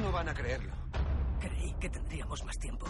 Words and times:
No 0.00 0.12
van 0.12 0.28
a 0.28 0.34
creerlo. 0.34 0.72
Creí 1.40 1.72
que 1.80 1.88
tendríamos 1.88 2.44
más 2.44 2.58
tiempo. 2.58 2.86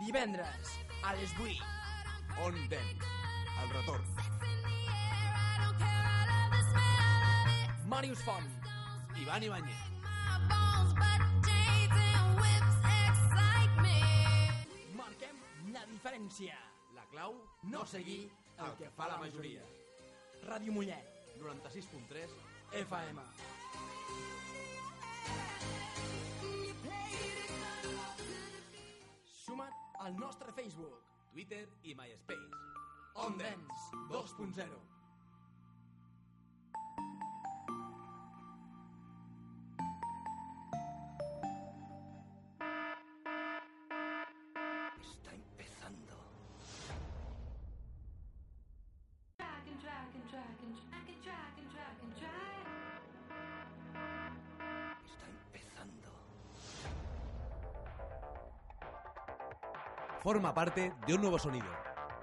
Divendres, 0.00 0.80
a 1.04 1.14
les 1.14 1.32
8. 1.38 1.64
On 2.44 2.54
Dance, 2.68 3.06
el 3.62 3.70
retorn. 3.70 4.04
Màrius 7.86 8.22
Font. 8.24 8.48
Ivan 9.16 9.42
Ibáñez. 9.42 9.76
Marquem 14.96 15.36
la 15.72 15.84
diferència. 15.86 16.56
La 16.94 17.04
clau, 17.12 17.36
no 17.62 17.86
seguir 17.86 18.32
el 18.58 18.74
que 18.80 18.90
fa 18.96 19.08
la 19.08 19.18
majoria. 19.18 19.62
Ràdio 20.46 20.72
Mollet, 20.72 21.04
96.3 21.38 22.34
FM. 22.82 23.20
Suma't 29.44 29.74
al 30.00 30.18
nostre 30.18 30.52
Facebook. 30.52 30.98
Twitter 31.32 31.66
i 31.82 31.94
MySpace. 31.94 32.62
On 33.14 33.38
Dance 33.38 33.92
2.0. 34.10 34.91
Forma 60.22 60.54
parte 60.54 60.92
de 61.04 61.14
un 61.14 61.20
nuevo 61.20 61.36
sonido. 61.36 61.66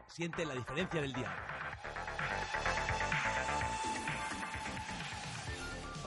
Siente 0.08 0.46
la 0.46 0.54
diferencia 0.54 1.02
del 1.02 1.12
día. 1.12 1.36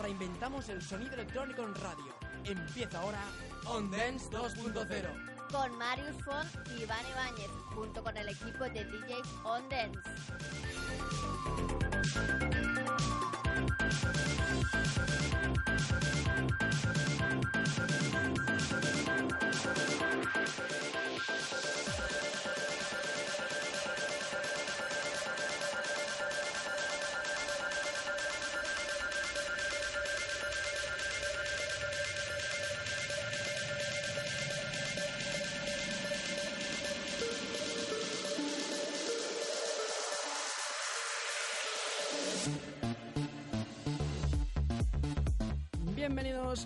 Reinventamos 0.01 0.71
el 0.71 0.81
sonido 0.81 1.13
electrónico 1.13 1.63
en 1.63 1.75
radio. 1.75 2.15
Empieza 2.45 2.99
ahora 2.99 3.21
On 3.67 3.91
Dance 3.91 4.31
2.0. 4.31 5.51
con 5.53 5.77
Marius 5.77 6.17
Font 6.25 6.49
y 6.71 6.83
Iván 6.83 7.05
Ibáñez, 7.11 7.51
junto 7.75 8.03
con 8.03 8.17
el 8.17 8.31
equipo 8.31 8.65
de 8.65 8.85
DJs 8.87 9.29
On 9.45 9.69
Dance. 9.69 10.01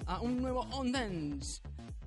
A 0.07 0.21
un 0.21 0.43
nuevo 0.43 0.63
On. 0.73 0.93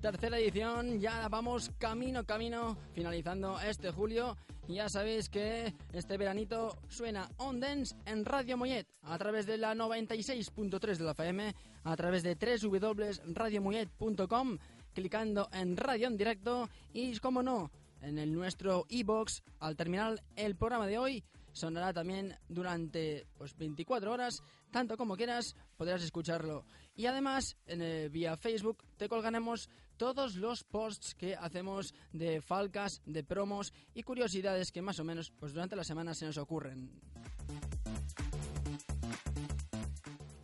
Tercera 0.01 0.38
edición, 0.38 1.00
ya 1.00 1.29
vamos 1.29 1.72
camino, 1.78 2.25
camino, 2.25 2.75
finalizando 2.91 3.57
este 3.62 3.91
julio. 3.91 4.35
Ya 4.67 4.90
sabéis 4.90 5.29
que 5.29 5.73
este 5.94 6.18
veranito 6.18 6.78
suena 6.89 7.29
On 7.38 7.63
en 7.63 8.25
Radio 8.25 8.57
Mollet, 8.57 8.85
a 9.03 9.18
través 9.18 9.45
de 9.45 9.57
la 9.57 9.75
96.3 9.75 10.97
de 10.97 11.03
la 11.06 11.12
FM, 11.12 11.56
a 11.85 11.95
través 11.95 12.22
de 12.23 12.35
www.radiomollet.com, 12.35 14.57
clicando 14.94 15.47
en 15.53 15.78
Radio 15.78 16.07
en 16.07 16.18
directo 16.18 16.69
y, 16.91 17.18
como 17.19 17.41
no, 17.41 17.72
en 18.01 18.18
el 18.18 18.34
nuestro 18.34 18.88
e-box, 18.89 19.41
al 19.59 19.78
terminar 19.78 20.22
el 20.35 20.57
programa 20.57 20.85
de 20.85 20.97
hoy, 20.97 21.23
sonará 21.53 21.94
también 21.94 22.38
durante 22.50 23.25
pues, 23.38 23.56
24 23.56 24.12
horas, 24.12 24.44
tanto 24.69 24.97
como 24.97 25.16
quieras, 25.16 25.56
podrás 25.78 26.03
escucharlo. 26.03 26.66
Y 27.00 27.06
además, 27.06 27.56
en, 27.66 27.82
eh, 27.82 28.10
vía 28.10 28.36
Facebook 28.36 28.84
te 28.98 29.08
colgaremos 29.08 29.70
todos 29.96 30.36
los 30.36 30.66
posts 30.66 31.16
que 31.16 31.34
hacemos 31.34 31.94
de 32.12 32.42
falcas, 32.42 33.02
de 33.06 33.24
promos 33.24 33.72
y 33.94 34.04
curiosidades 34.04 34.74
que 34.74 34.82
más 34.82 35.00
o 35.00 35.06
menos 35.06 35.32
pues, 35.32 35.54
durante 35.54 35.78
la 35.78 35.86
semana 35.86 36.14
se 36.14 36.26
nos 36.26 36.38
ocurren. 36.38 36.92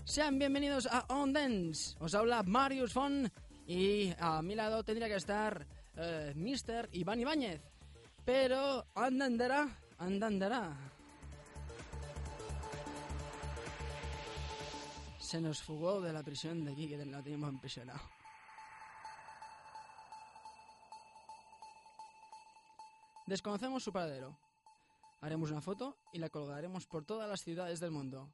Sean 0.05 0.39
bienvenidos 0.39 0.87
a 0.89 1.05
On 1.09 1.33
Dance. 1.33 1.97
Os 1.99 2.15
habla 2.15 2.41
Marius 2.43 2.93
Fon 2.93 3.29
y 3.67 4.13
a 4.17 4.41
mi 4.41 4.55
lado 4.55 4.81
tendría 4.85 5.09
que 5.09 5.15
estar 5.15 5.67
eh, 5.97 6.31
Mr. 6.37 6.87
Iván 6.93 7.19
Ibáñez. 7.19 7.59
Pero 8.23 8.85
andará, 8.95 9.77
andará. 9.97 10.94
Se 15.25 15.41
nos 15.41 15.63
fugó 15.63 16.01
de 16.01 16.13
la 16.13 16.21
prisión 16.21 16.63
de 16.63 16.71
aquí 16.71 16.87
que 16.87 17.03
lo 17.03 17.23
teníamos 17.23 17.51
impresionado. 17.51 17.99
Desconocemos 23.25 23.83
su 23.83 23.91
paradero. 23.91 24.37
Haremos 25.21 25.49
una 25.49 25.61
foto 25.61 25.97
y 26.13 26.19
la 26.19 26.29
colgaremos 26.29 26.85
por 26.85 27.05
todas 27.05 27.27
las 27.27 27.41
ciudades 27.41 27.79
del 27.79 27.89
mundo. 27.89 28.29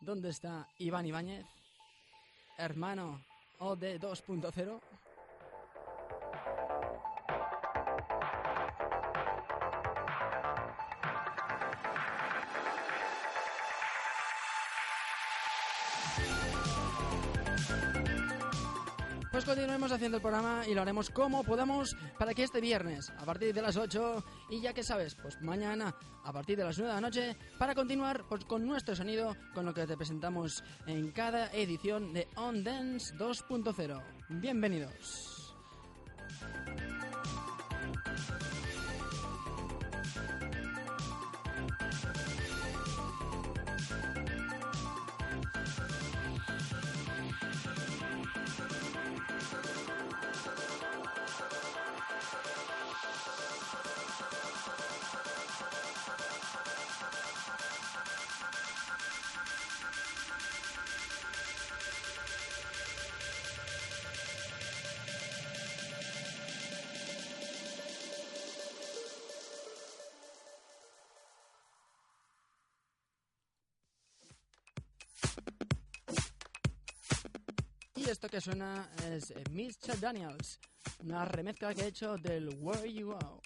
¿Dónde 0.00 0.30
está 0.30 0.66
Iván 0.78 1.04
Ibáñez? 1.04 1.44
Hermano 2.56 3.22
OD 3.58 4.00
2.0. 4.00 4.80
Pues 19.40 19.56
continuemos 19.56 19.90
haciendo 19.90 20.18
el 20.18 20.22
programa 20.22 20.64
y 20.68 20.74
lo 20.74 20.82
haremos 20.82 21.08
como 21.08 21.42
podamos 21.42 21.96
para 22.18 22.34
que 22.34 22.42
este 22.42 22.60
viernes, 22.60 23.08
a 23.08 23.24
partir 23.24 23.54
de 23.54 23.62
las 23.62 23.74
8, 23.74 24.22
y 24.50 24.60
ya 24.60 24.74
que 24.74 24.82
sabes, 24.82 25.14
pues 25.14 25.40
mañana, 25.40 25.94
a 26.22 26.30
partir 26.30 26.58
de 26.58 26.64
las 26.64 26.76
9 26.76 26.90
de 26.90 26.94
la 26.94 27.00
noche, 27.00 27.36
para 27.58 27.74
continuar 27.74 28.24
pues, 28.28 28.44
con 28.44 28.66
nuestro 28.66 28.94
sonido, 28.94 29.34
con 29.54 29.64
lo 29.64 29.72
que 29.72 29.86
te 29.86 29.96
presentamos 29.96 30.62
en 30.86 31.10
cada 31.12 31.50
edición 31.54 32.12
de 32.12 32.28
On 32.36 32.62
Dance 32.62 33.14
2.0. 33.16 34.02
Bienvenidos. 34.28 35.39
Esto 78.22 78.28
que 78.28 78.40
suena 78.42 78.86
es 79.10 79.30
eh, 79.30 79.42
Mischa 79.50 79.94
Daniels, 79.98 80.60
una 80.98 81.24
remezcla 81.24 81.72
que 81.72 81.84
ha 81.84 81.86
hecho 81.86 82.18
del 82.18 82.50
Where 82.58 82.92
You 82.92 83.12
Go. 83.12 83.39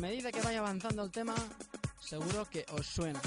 Medida 0.00 0.30
que 0.30 0.40
vaya 0.40 0.60
avanzando 0.60 1.02
el 1.02 1.10
tema, 1.10 1.34
seguro 2.00 2.48
que 2.48 2.64
os 2.72 2.86
suena. 2.86 3.20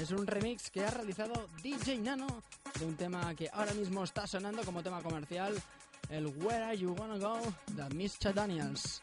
Es 0.00 0.12
un 0.12 0.24
remix 0.24 0.70
que 0.70 0.84
ha 0.84 0.90
realizado 0.90 1.48
DJ 1.62 1.98
Nano 1.98 2.42
de 2.78 2.86
un 2.86 2.96
tema 2.96 3.34
que 3.34 3.50
ahora 3.52 3.74
mismo 3.74 4.04
está 4.04 4.26
sonando 4.26 4.62
como 4.64 4.84
tema 4.84 5.02
comercial, 5.02 5.60
el 6.10 6.26
Where 6.26 6.64
Are 6.64 6.78
You 6.78 6.94
Gonna 6.94 7.18
Go 7.18 7.40
de 7.72 7.94
Mischa 7.94 8.32
Daniels. 8.32 9.02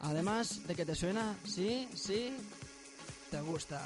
Además 0.00 0.66
de 0.66 0.74
que 0.74 0.86
te 0.86 0.94
suena, 0.94 1.36
sí, 1.44 1.88
sí, 1.94 2.34
te 3.30 3.40
gusta. 3.42 3.82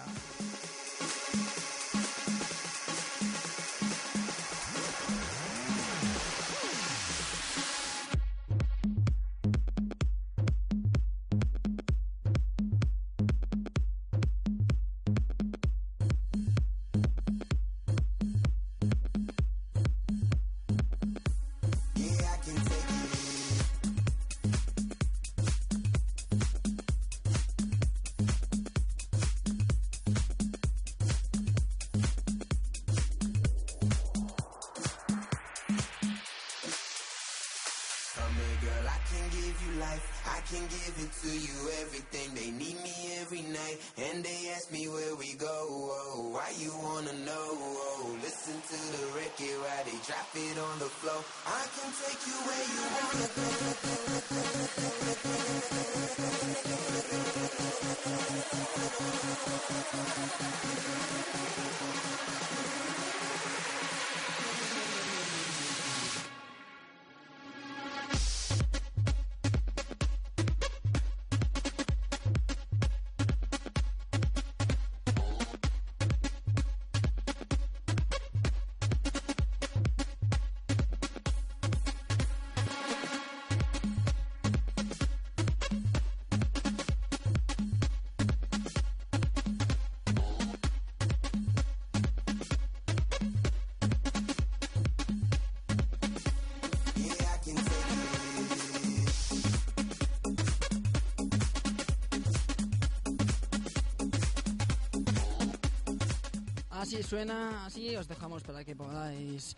Así 106.80 107.02
suena, 107.02 107.66
así 107.66 107.94
os 107.94 108.08
dejamos 108.08 108.42
para 108.42 108.64
que 108.64 108.74
podáis 108.74 109.54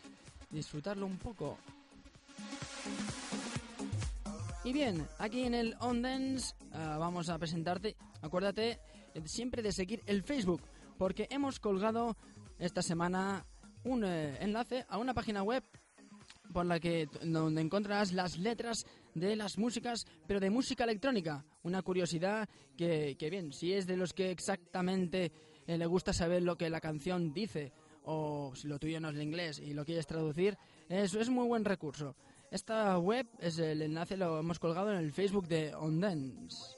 disfrutarlo 0.50 1.06
un 1.06 1.18
poco. 1.18 1.56
Y 4.64 4.72
bien, 4.72 5.06
aquí 5.20 5.44
en 5.44 5.54
el 5.54 5.76
On 5.78 6.04
ah, 6.04 6.96
vamos 6.98 7.28
a 7.28 7.38
presentarte, 7.38 7.94
acuérdate 8.22 8.80
eh, 9.14 9.22
siempre 9.24 9.62
de 9.62 9.70
seguir 9.70 10.02
el 10.06 10.24
Facebook, 10.24 10.62
porque 10.98 11.28
hemos 11.30 11.60
colgado 11.60 12.16
esta 12.58 12.82
semana 12.82 13.46
un 13.84 14.02
eh, 14.02 14.38
enlace 14.40 14.84
a 14.88 14.98
una 14.98 15.14
página 15.14 15.44
web 15.44 15.62
por 16.52 16.66
la 16.66 16.80
que 16.80 17.08
donde 17.22 17.60
encontrarás 17.60 18.12
las 18.12 18.36
letras 18.36 18.84
de 19.14 19.36
las 19.36 19.58
músicas, 19.58 20.08
pero 20.26 20.40
de 20.40 20.50
música 20.50 20.82
electrónica. 20.82 21.44
Una 21.62 21.82
curiosidad 21.82 22.48
que, 22.76 23.14
que 23.16 23.30
bien, 23.30 23.52
si 23.52 23.72
es 23.72 23.86
de 23.86 23.96
los 23.96 24.12
que 24.12 24.32
exactamente 24.32 25.30
eh, 25.66 25.78
le 25.78 25.86
gusta 25.86 26.12
saber 26.12 26.42
lo 26.42 26.56
que 26.56 26.70
la 26.70 26.80
canción 26.80 27.32
dice, 27.32 27.72
o 28.04 28.52
si 28.54 28.68
lo 28.68 28.78
tuyo 28.78 29.00
no 29.00 29.10
es 29.10 29.16
el 29.16 29.22
inglés 29.22 29.58
y 29.58 29.74
lo 29.74 29.84
quieres 29.84 30.06
traducir, 30.06 30.58
eso 30.88 31.20
es 31.20 31.28
muy 31.28 31.46
buen 31.46 31.64
recurso. 31.64 32.14
Esta 32.50 32.98
web, 32.98 33.26
es 33.38 33.58
el 33.58 33.80
enlace 33.80 34.16
lo 34.16 34.38
hemos 34.38 34.58
colgado 34.58 34.92
en 34.92 34.98
el 34.98 35.12
Facebook 35.12 35.48
de 35.48 35.74
On 35.74 36.00
Dance. 36.00 36.76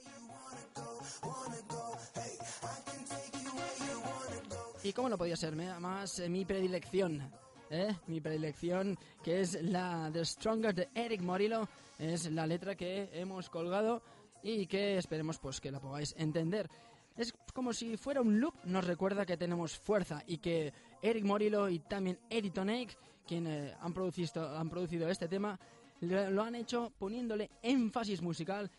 ¿Y 4.85 4.93
cómo 4.93 5.09
no 5.09 5.19
podía 5.19 5.37
ser? 5.37 5.57
Más 5.57 6.19
eh, 6.19 6.29
mi 6.29 6.45
predilección, 6.45 7.23
¿eh? 7.71 7.97
Mi 8.07 8.21
predilección, 8.21 8.99
que 9.23 9.41
es 9.41 9.61
la 9.63 10.11
The 10.13 10.25
Stronger 10.25 10.75
de 10.75 10.89
Eric 10.95 11.23
Morillo, 11.23 11.67
es 11.99 12.31
la 12.31 12.47
letra 12.47 12.75
que 12.75 13.09
hemos 13.15 13.49
colgado 13.49 14.03
y 14.43 14.67
que 14.67 14.99
esperemos 14.99 15.39
pues 15.39 15.61
que 15.61 15.71
la 15.71 15.81
podáis 15.81 16.15
entender. 16.19 16.69
Es 17.17 17.33
como 17.53 17.73
si 17.73 17.97
fuera 17.97 18.21
un 18.21 18.41
loop, 18.41 18.55
nos 18.65 18.85
recuerda 18.85 19.25
que 19.25 19.37
tenemos 19.37 19.79
fuerza 19.79 20.23
y 20.27 20.39
que 20.39 20.73
Eric 21.01 21.25
Morillo 21.25 21.69
y 21.69 21.79
también 21.79 22.19
Eddie 22.29 22.51
Tonek, 22.51 22.97
quienes 23.27 23.73
han, 23.81 23.93
producido, 23.93 24.57
han 24.57 24.69
producido 24.69 25.09
este 25.09 25.29
tema, 25.29 25.59
lo 26.01 26.43
han 26.43 26.57
hecho 26.57 26.93
poniéndole 26.99 27.51
énfasis 27.63 28.21
musical 28.21 28.71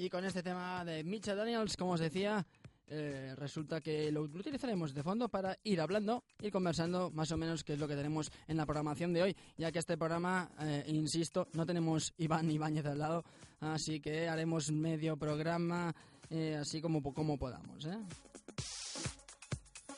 Y 0.00 0.08
con 0.08 0.24
este 0.24 0.42
tema 0.42 0.82
de 0.82 1.04
Mitchell 1.04 1.36
Daniels, 1.36 1.76
como 1.76 1.92
os 1.92 2.00
decía, 2.00 2.46
eh, 2.86 3.34
resulta 3.36 3.82
que 3.82 4.10
lo, 4.10 4.22
utilizaremos 4.22 4.94
de 4.94 5.02
fondo 5.02 5.28
para 5.28 5.58
ir 5.62 5.78
hablando, 5.78 6.24
ir 6.40 6.50
conversando 6.50 7.10
más 7.10 7.30
o 7.32 7.36
menos 7.36 7.62
qué 7.62 7.74
es 7.74 7.78
lo 7.78 7.86
que 7.86 7.96
tenemos 7.96 8.32
en 8.48 8.56
la 8.56 8.64
programación 8.64 9.12
de 9.12 9.22
hoy, 9.22 9.36
ya 9.58 9.70
que 9.70 9.78
este 9.78 9.98
programa, 9.98 10.50
eh, 10.58 10.84
insisto, 10.86 11.48
no 11.52 11.66
tenemos 11.66 12.14
Iván 12.16 12.50
Ibáñez 12.50 12.86
al 12.86 12.98
lado, 12.98 13.24
así 13.60 14.00
que 14.00 14.26
haremos 14.26 14.72
medio 14.72 15.18
programa 15.18 15.94
eh, 16.30 16.56
así 16.58 16.80
como, 16.80 17.02
como 17.02 17.36
podamos. 17.36 17.86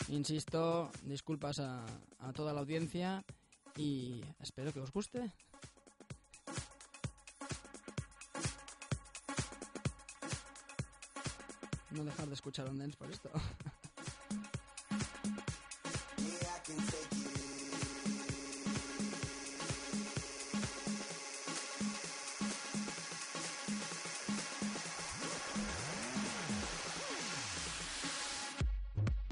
Insisto, 0.09 0.91
disculpas 1.05 1.61
a 1.61 1.87
toda 2.35 2.53
la 2.53 2.59
audiencia 2.59 3.25
y 3.77 4.21
espero 4.41 4.73
que 4.73 4.81
os 4.81 4.91
guste. 4.91 5.33
No 12.03 12.07
dejar 12.07 12.27
de 12.27 12.35
escuchar 12.35 12.69
un 12.69 12.79
dance 12.79 12.97
por 12.97 13.09
esto. 13.13 13.31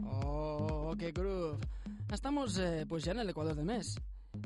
Oh, 0.04 0.94
qué 0.96 1.10
groove. 1.10 1.58
Estamos 2.12 2.56
eh, 2.58 2.86
pues 2.88 3.02
ya 3.02 3.12
en 3.12 3.18
el 3.18 3.30
Ecuador 3.30 3.56
del 3.56 3.64
mes. 3.64 3.96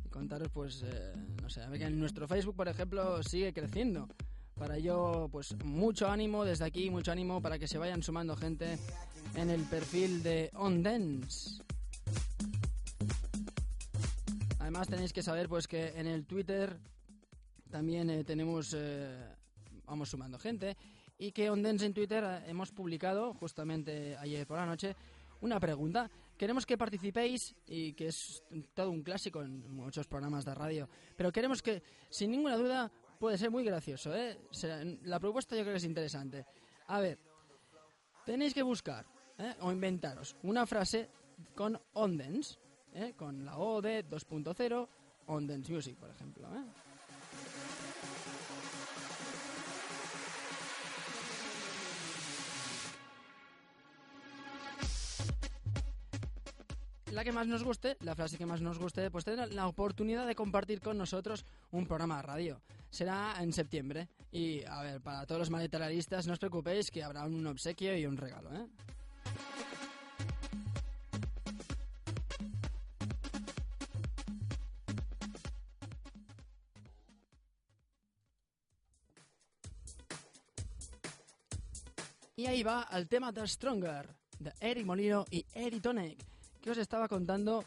y 0.04 0.08
contaros, 0.08 0.48
pues, 0.48 0.82
eh, 0.82 1.12
no 1.42 1.50
sé, 1.50 1.62
a 1.62 1.68
ver 1.68 1.78
que 1.78 1.90
nuestro 1.90 2.26
Facebook, 2.26 2.56
por 2.56 2.68
ejemplo, 2.68 3.22
sigue 3.22 3.52
creciendo. 3.52 4.08
Para 4.64 4.78
ello, 4.78 5.28
pues, 5.30 5.54
mucho 5.62 6.08
ánimo 6.08 6.42
desde 6.42 6.64
aquí, 6.64 6.88
mucho 6.88 7.12
ánimo 7.12 7.42
para 7.42 7.58
que 7.58 7.68
se 7.68 7.76
vayan 7.76 8.02
sumando 8.02 8.34
gente 8.34 8.78
en 9.34 9.50
el 9.50 9.60
perfil 9.64 10.22
de 10.22 10.50
On 10.54 10.82
Dance. 10.82 11.62
Además 14.60 14.88
tenéis 14.88 15.12
que 15.12 15.22
saber 15.22 15.50
pues 15.50 15.68
que 15.68 15.88
en 15.88 16.06
el 16.06 16.24
Twitter 16.24 16.78
también 17.70 18.08
eh, 18.08 18.24
tenemos 18.24 18.74
eh, 18.74 19.28
vamos 19.84 20.08
sumando 20.08 20.38
gente 20.38 20.78
y 21.18 21.32
que 21.32 21.50
Ondens 21.50 21.82
en 21.82 21.92
Twitter 21.92 22.24
eh, 22.24 22.44
hemos 22.46 22.72
publicado 22.72 23.34
justamente 23.34 24.16
ayer 24.16 24.46
por 24.46 24.56
la 24.56 24.64
noche 24.64 24.96
una 25.42 25.60
pregunta. 25.60 26.10
Queremos 26.38 26.64
que 26.64 26.78
participéis 26.78 27.54
y 27.66 27.92
que 27.92 28.08
es 28.08 28.42
todo 28.72 28.90
un 28.90 29.02
clásico 29.02 29.42
en 29.42 29.70
muchos 29.76 30.06
programas 30.06 30.46
de 30.46 30.54
radio, 30.54 30.88
pero 31.16 31.30
queremos 31.30 31.60
que 31.60 31.82
sin 32.08 32.30
ninguna 32.30 32.56
duda 32.56 32.90
puede 33.24 33.38
ser 33.38 33.50
muy 33.50 33.64
gracioso, 33.64 34.14
¿eh? 34.14 34.38
La 35.04 35.18
propuesta 35.18 35.56
yo 35.56 35.62
creo 35.62 35.72
que 35.72 35.78
es 35.78 35.84
interesante. 35.84 36.44
A 36.88 37.00
ver, 37.00 37.18
tenéis 38.26 38.52
que 38.52 38.62
buscar 38.62 39.06
¿eh? 39.38 39.54
o 39.60 39.72
inventaros 39.72 40.36
una 40.42 40.66
frase 40.66 41.08
con 41.54 41.80
Ondens, 41.94 42.58
¿eh? 42.92 43.14
con 43.16 43.42
la 43.46 43.56
O 43.56 43.80
de 43.80 44.06
2.0, 44.06 44.88
Ondens 45.28 45.70
Music, 45.70 45.96
por 45.96 46.10
ejemplo. 46.10 46.46
¿eh? 46.54 46.64
La 57.14 57.22
que 57.22 57.30
más 57.30 57.46
nos 57.46 57.62
guste, 57.62 57.96
la 58.00 58.16
frase 58.16 58.36
que 58.36 58.44
más 58.44 58.60
nos 58.60 58.76
guste, 58.76 59.08
pues 59.08 59.24
tendrá 59.24 59.46
la 59.46 59.68
oportunidad 59.68 60.26
de 60.26 60.34
compartir 60.34 60.80
con 60.80 60.98
nosotros 60.98 61.46
un 61.70 61.86
programa 61.86 62.16
de 62.16 62.22
radio. 62.22 62.60
Será 62.90 63.36
en 63.38 63.52
septiembre. 63.52 64.08
Y, 64.32 64.64
a 64.64 64.82
ver, 64.82 65.00
para 65.00 65.24
todos 65.24 65.38
los 65.38 65.50
maletelaristas, 65.50 66.26
no 66.26 66.32
os 66.32 66.40
preocupéis 66.40 66.90
que 66.90 67.04
habrá 67.04 67.24
un 67.24 67.46
obsequio 67.46 67.96
y 67.96 68.04
un 68.04 68.16
regalo, 68.16 68.52
¿eh? 68.52 68.66
Y 82.34 82.46
ahí 82.46 82.64
va 82.64 82.88
el 82.92 83.06
tema 83.06 83.30
de 83.30 83.46
Stronger, 83.46 84.08
de 84.40 84.52
Eric 84.58 84.84
Molino 84.84 85.24
y 85.30 85.46
Eric 85.54 85.80
Tonek, 85.80 86.33
que 86.64 86.70
os 86.70 86.78
estaba 86.78 87.08
contando 87.08 87.62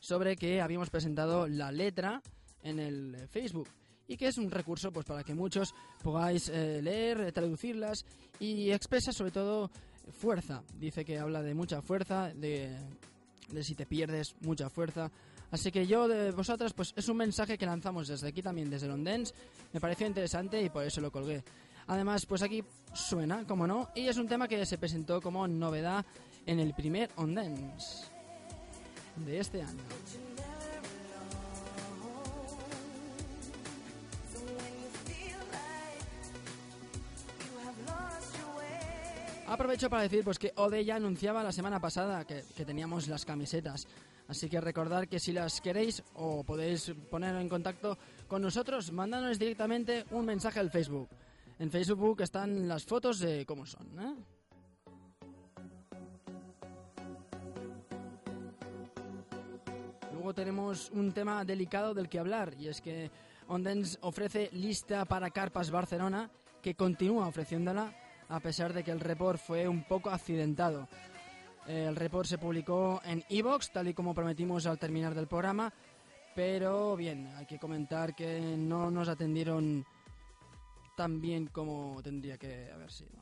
sobre 0.00 0.34
que 0.34 0.62
habíamos 0.62 0.88
presentado 0.88 1.46
la 1.46 1.70
letra 1.70 2.22
en 2.62 2.78
el 2.78 3.14
eh, 3.14 3.26
Facebook 3.28 3.68
y 4.08 4.16
que 4.16 4.28
es 4.28 4.38
un 4.38 4.50
recurso 4.50 4.90
pues 4.90 5.04
para 5.04 5.22
que 5.22 5.34
muchos 5.34 5.74
podáis 6.02 6.48
eh, 6.48 6.80
leer, 6.80 7.20
eh, 7.20 7.30
traducirlas 7.30 8.06
y 8.38 8.70
expresa 8.70 9.12
sobre 9.12 9.32
todo 9.32 9.70
fuerza. 10.18 10.62
Dice 10.78 11.04
que 11.04 11.18
habla 11.18 11.42
de 11.42 11.54
mucha 11.54 11.82
fuerza, 11.82 12.32
de, 12.32 12.74
si 13.60 13.74
te 13.74 13.84
pierdes, 13.84 14.34
mucha 14.40 14.70
fuerza. 14.70 15.10
Así 15.50 15.70
que 15.70 15.86
yo 15.86 16.08
de 16.08 16.30
vosotras, 16.30 16.72
pues 16.72 16.94
es 16.96 17.06
un 17.10 17.18
mensaje 17.18 17.58
que 17.58 17.66
lanzamos 17.66 18.08
desde 18.08 18.28
aquí 18.28 18.40
también, 18.40 18.70
desde 18.70 18.88
Londens. 18.88 19.34
Me 19.74 19.80
pareció 19.80 20.06
interesante 20.06 20.62
y 20.62 20.70
por 20.70 20.84
eso 20.84 21.02
lo 21.02 21.12
colgué. 21.12 21.44
Además, 21.88 22.24
pues 22.24 22.40
aquí 22.40 22.64
suena, 22.94 23.44
como 23.46 23.66
no, 23.66 23.90
y 23.94 24.08
es 24.08 24.16
un 24.16 24.26
tema 24.26 24.48
que 24.48 24.64
se 24.64 24.78
presentó 24.78 25.20
como 25.20 25.46
novedad 25.46 26.06
en 26.46 26.60
el 26.60 26.74
primer 26.74 27.10
On 27.16 27.34
Dance 27.34 28.06
de 29.16 29.38
este 29.38 29.62
año. 29.62 29.82
Aprovecho 39.46 39.90
para 39.90 40.04
decir 40.04 40.22
pues 40.22 40.38
que 40.38 40.52
Ode 40.54 40.84
ya 40.84 40.94
anunciaba 40.94 41.42
la 41.42 41.50
semana 41.50 41.80
pasada 41.80 42.24
que, 42.24 42.44
que 42.56 42.64
teníamos 42.64 43.08
las 43.08 43.24
camisetas. 43.24 43.88
Así 44.28 44.48
que 44.48 44.60
recordar 44.60 45.08
que 45.08 45.18
si 45.18 45.32
las 45.32 45.60
queréis 45.60 46.04
o 46.14 46.44
podéis 46.44 46.92
poner 47.10 47.34
en 47.34 47.48
contacto 47.48 47.98
con 48.28 48.42
nosotros, 48.42 48.92
mandándonos 48.92 49.40
directamente 49.40 50.04
un 50.12 50.24
mensaje 50.24 50.60
al 50.60 50.70
Facebook. 50.70 51.08
En 51.58 51.68
Facebook 51.68 52.22
están 52.22 52.68
las 52.68 52.84
fotos 52.84 53.18
de 53.18 53.44
cómo 53.44 53.66
son. 53.66 53.86
¿eh? 53.98 54.39
Luego 60.20 60.34
tenemos 60.34 60.90
un 60.90 61.12
tema 61.12 61.46
delicado 61.46 61.94
del 61.94 62.06
que 62.06 62.18
hablar 62.18 62.52
y 62.58 62.68
es 62.68 62.82
que 62.82 63.10
Ondens 63.48 63.98
ofrece 64.02 64.50
lista 64.52 65.06
para 65.06 65.30
Carpas 65.30 65.70
Barcelona 65.70 66.30
que 66.60 66.74
continúa 66.74 67.26
ofreciéndola 67.26 67.90
a 68.28 68.38
pesar 68.38 68.74
de 68.74 68.84
que 68.84 68.90
el 68.90 69.00
report 69.00 69.40
fue 69.40 69.66
un 69.66 69.82
poco 69.84 70.10
accidentado. 70.10 70.86
El 71.66 71.96
report 71.96 72.28
se 72.28 72.36
publicó 72.36 73.00
en 73.02 73.24
Evox, 73.30 73.72
tal 73.72 73.88
y 73.88 73.94
como 73.94 74.12
prometimos 74.12 74.66
al 74.66 74.78
terminar 74.78 75.14
del 75.14 75.26
programa, 75.26 75.72
pero 76.34 76.96
bien, 76.96 77.32
hay 77.38 77.46
que 77.46 77.58
comentar 77.58 78.14
que 78.14 78.58
no 78.58 78.90
nos 78.90 79.08
atendieron 79.08 79.86
tan 80.98 81.18
bien 81.22 81.46
como 81.46 81.98
tendría 82.02 82.36
que 82.36 82.70
haber 82.70 82.92
sido. 82.92 83.12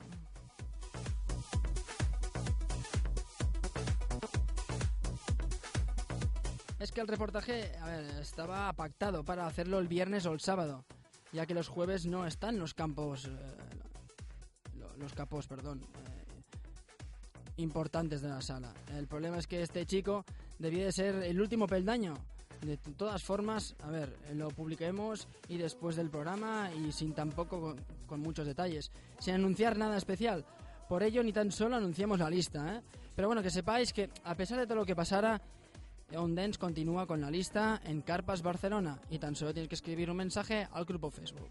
Es 6.79 6.93
que 6.93 7.01
el 7.01 7.09
reportaje, 7.09 7.73
estaba 8.21 8.73
pactado 8.73 9.25
para 9.25 9.47
hacerlo 9.47 9.79
el 9.81 9.89
viernes 9.89 10.27
o 10.27 10.33
el 10.33 10.41
sábado, 10.41 10.85
ya 11.33 11.45
que 11.45 11.55
los 11.55 11.69
jueves 11.69 12.07
no 12.07 12.25
están 12.27 12.59
los 12.59 12.73
campos, 12.75 13.25
eh, 13.27 13.31
lo- 14.79 14.97
los 14.97 15.13
capos, 15.13 15.49
perdón, 15.49 15.81
eh, 15.83 16.43
importantes 17.57 18.21
de 18.23 18.29
la 18.29 18.41
sala. 18.41 18.73
El 18.97 19.09
problema 19.09 19.39
es 19.39 19.49
que 19.49 19.63
este 19.63 19.85
chico 19.87 20.25
debía 20.61 20.85
de 20.85 20.93
ser 20.93 21.17
el 21.17 21.41
último 21.41 21.67
peldaño. 21.67 22.15
De 22.61 22.77
todas 22.77 23.23
formas, 23.23 23.75
a 23.85 23.91
ver, 23.91 24.17
lo 24.35 24.49
publiquemos 24.49 25.29
y 25.49 25.59
después 25.59 25.95
del 25.97 26.11
programa 26.11 26.71
y 26.75 26.91
sin 26.93 27.13
tampoco 27.13 27.61
con, 27.61 27.77
con 28.07 28.21
muchos 28.21 28.47
detalles, 28.47 28.91
sin 29.21 29.35
anunciar 29.35 29.77
nada 29.77 29.97
especial. 29.97 30.45
Por 30.89 31.03
ello, 31.03 31.23
ni 31.23 31.33
tan 31.33 31.51
solo 31.53 31.77
anunciamos 31.77 32.19
la 32.19 32.31
lista, 32.31 32.77
¿eh? 32.77 32.83
Pero 33.15 33.29
bueno, 33.29 33.43
que 33.43 33.51
sepáis 33.51 33.93
que 33.93 34.11
a 34.25 34.35
pesar 34.37 34.59
de 34.59 34.67
todo 34.67 34.77
lo 34.77 34.87
que 34.87 34.97
pasara, 34.97 35.41
On 36.17 36.35
Dance 36.35 36.59
continúa 36.59 37.07
con 37.07 37.21
la 37.21 37.31
lista 37.31 37.81
en 37.85 38.01
Carpas 38.03 38.43
Barcelona 38.43 38.99
y 39.11 39.19
tan 39.19 39.37
solo 39.37 39.53
tienes 39.53 39.69
que 39.69 39.75
escribir 39.75 40.11
un 40.11 40.17
mensaje 40.17 40.67
al 40.73 40.85
grupo 40.85 41.11
Facebook. 41.11 41.51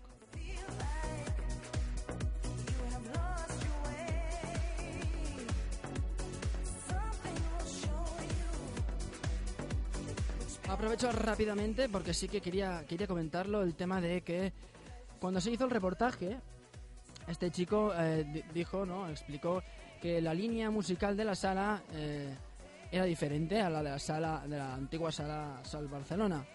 Aprovecho 10.69 11.11
rápidamente 11.11 11.87
porque 11.87 12.13
sí 12.13 12.27
que 12.27 12.41
quería, 12.41 12.83
quería 12.87 13.07
comentarlo 13.07 13.61
el 13.63 13.73
tema 13.75 14.01
de 14.01 14.21
que 14.21 14.51
cuando 15.19 15.39
se 15.39 15.51
hizo 15.51 15.63
el 15.63 15.71
reportaje, 15.71 16.37
este 17.27 17.51
chico 17.51 17.93
eh, 17.97 18.25
di- 18.25 18.43
dijo, 18.53 18.85
¿no? 18.85 19.07
Explicó 19.09 19.63
que 20.01 20.21
la 20.21 20.33
línea 20.33 20.69
musical 20.69 21.15
de 21.15 21.23
la 21.23 21.35
sala 21.35 21.81
eh, 21.93 22.35
era 22.91 23.05
diferente 23.05 23.59
a 23.61 23.69
la 23.69 23.83
de 23.83 23.89
la 23.89 23.99
sala 23.99 24.43
de 24.47 24.57
la 24.57 24.73
antigua 24.73 25.11
sala 25.11 25.59
Sal 25.63 25.87
Barcelona. 25.87 26.45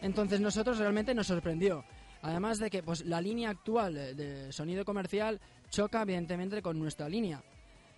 Entonces 0.00 0.40
nosotros 0.40 0.78
realmente 0.78 1.14
nos 1.14 1.26
sorprendió. 1.26 1.84
Además 2.22 2.58
de 2.58 2.70
que 2.70 2.82
pues 2.82 3.04
la 3.04 3.20
línea 3.20 3.50
actual 3.50 3.94
de 4.16 4.50
sonido 4.52 4.84
comercial 4.84 5.40
choca 5.68 6.02
evidentemente 6.02 6.62
con 6.62 6.78
nuestra 6.78 7.08
línea. 7.08 7.42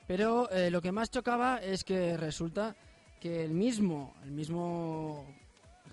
Pero 0.07 0.51
eh, 0.51 0.71
lo 0.71 0.81
que 0.81 0.93
más 0.93 1.11
chocaba 1.11 1.59
es 1.59 1.85
que 1.85 2.17
resulta 2.17 2.77
que 3.21 3.45
el 3.45 3.53
mismo, 3.53 4.15
el 4.25 4.33
mismo 4.33 5.27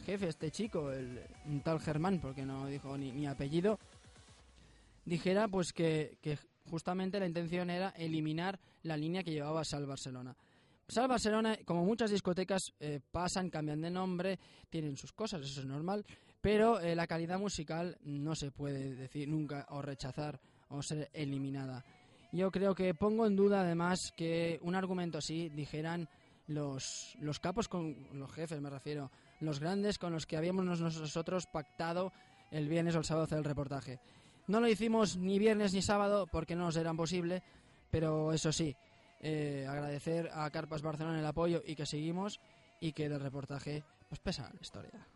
jefe, 0.05 0.29
este 0.29 0.51
chico, 0.51 0.91
el 0.91 1.21
un 1.45 1.61
tal 1.61 1.79
Germán, 1.79 2.19
porque 2.19 2.45
no 2.45 2.67
dijo 2.67 2.97
ni, 2.97 3.11
ni 3.11 3.27
apellido, 3.27 3.79
dijera 5.05 5.47
pues 5.47 5.73
que, 5.73 6.17
que 6.21 6.37
justamente 6.69 7.19
la 7.19 7.25
intención 7.25 7.69
era 7.69 7.89
eliminar 7.89 8.59
la 8.83 8.97
línea 8.97 9.23
que 9.23 9.31
llevaba 9.31 9.63
Sal 9.63 9.85
Barcelona. 9.85 10.35
Sal 10.87 11.07
Barcelona, 11.07 11.57
como 11.65 11.85
muchas 11.85 12.11
discotecas, 12.11 12.73
eh, 12.79 12.99
pasan, 13.11 13.49
cambian 13.49 13.81
de 13.81 13.89
nombre, 13.89 14.37
tienen 14.69 14.97
sus 14.97 15.13
cosas, 15.13 15.41
eso 15.41 15.61
es 15.61 15.65
normal, 15.65 16.05
pero 16.41 16.79
eh, 16.79 16.93
la 16.95 17.07
calidad 17.07 17.39
musical 17.39 17.97
no 18.03 18.35
se 18.35 18.51
puede 18.51 18.93
decir 18.95 19.27
nunca 19.29 19.65
o 19.69 19.81
rechazar 19.81 20.39
o 20.69 20.81
ser 20.81 21.09
eliminada. 21.13 21.83
Yo 22.31 22.51
creo 22.51 22.75
que 22.75 22.93
pongo 22.93 23.25
en 23.25 23.35
duda 23.35 23.61
además 23.61 24.11
que 24.17 24.59
un 24.63 24.75
argumento 24.75 25.19
así 25.19 25.49
dijeran 25.49 26.09
los, 26.47 27.15
los 27.21 27.39
capos 27.39 27.69
con 27.69 27.95
los 28.13 28.31
jefes, 28.33 28.59
me 28.59 28.69
refiero, 28.69 29.09
los 29.39 29.59
grandes 29.59 29.97
con 29.97 30.11
los 30.11 30.25
que 30.25 30.35
habíamos 30.35 30.65
nos- 30.65 30.81
nosotros 30.81 31.47
pactado 31.47 32.11
el 32.51 32.67
viernes 32.67 32.95
o 32.95 32.99
el 32.99 33.05
sábado 33.05 33.25
hacer 33.25 33.37
el 33.37 33.43
reportaje. 33.45 33.99
No 34.47 34.59
lo 34.59 34.67
hicimos 34.67 35.15
ni 35.15 35.39
viernes 35.39 35.73
ni 35.73 35.81
sábado 35.81 36.27
porque 36.27 36.55
no 36.55 36.65
nos 36.65 36.75
era 36.75 36.93
posible, 36.93 37.41
pero 37.89 38.33
eso 38.33 38.51
sí, 38.51 38.75
eh, 39.23 39.65
agradecer 39.69 40.29
a 40.33 40.49
Carpas 40.49 40.81
Barcelona 40.81 41.19
el 41.19 41.25
apoyo 41.25 41.63
y 41.65 41.75
que 41.75 41.85
seguimos 41.85 42.41
y 42.81 42.91
que 42.91 43.07
del 43.07 43.21
reportaje 43.21 43.83
pues 44.09 44.19
pesa 44.19 44.51
la 44.53 44.61
historia. 44.61 45.07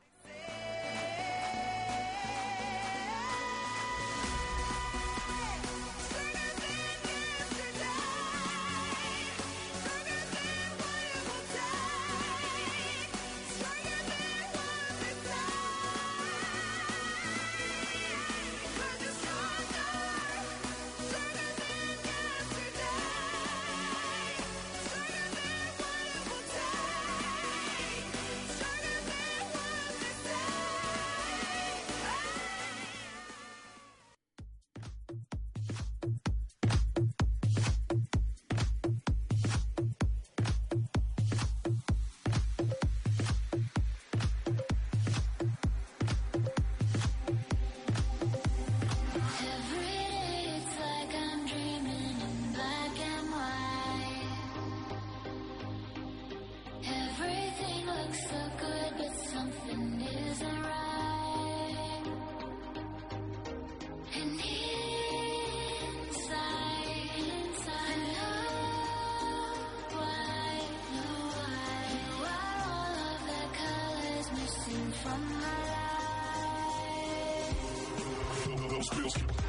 Fill 78.43 78.55
those 78.69 78.89
bills. 78.89 79.46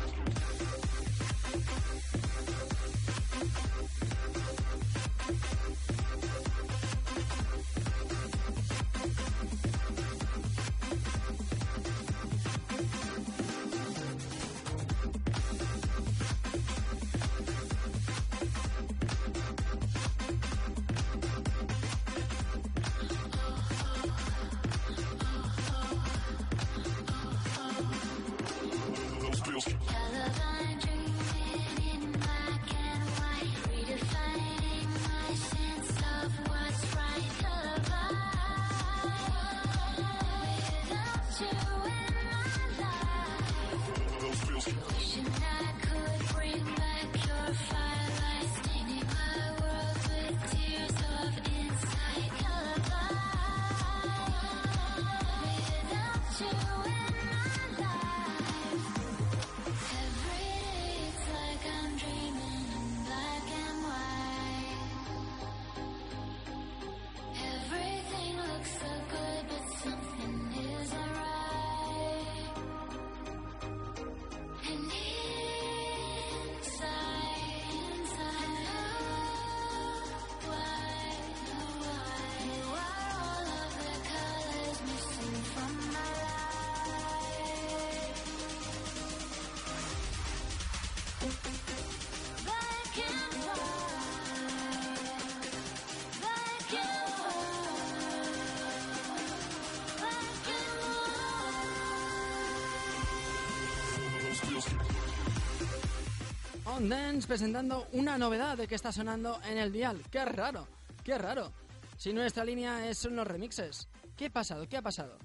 On 106.78 106.88
Dance 106.88 107.26
presentando 107.26 107.88
una 107.94 108.16
novedad 108.16 108.56
de 108.56 108.68
que 108.68 108.76
está 108.76 108.92
sonando 108.92 109.40
en 109.42 109.58
el 109.58 109.72
dial. 109.72 110.00
¡Qué 110.12 110.24
raro! 110.24 110.68
¡Qué 111.02 111.18
raro! 111.18 111.52
Si 111.96 112.12
nuestra 112.12 112.44
línea 112.44 112.88
es, 112.88 112.98
son 112.98 113.16
los 113.16 113.26
remixes. 113.26 113.88
¿Qué 114.16 114.26
ha 114.26 114.30
pasado? 114.30 114.68
¿Qué 114.68 114.76
ha 114.76 114.82
pasado? 114.82 115.18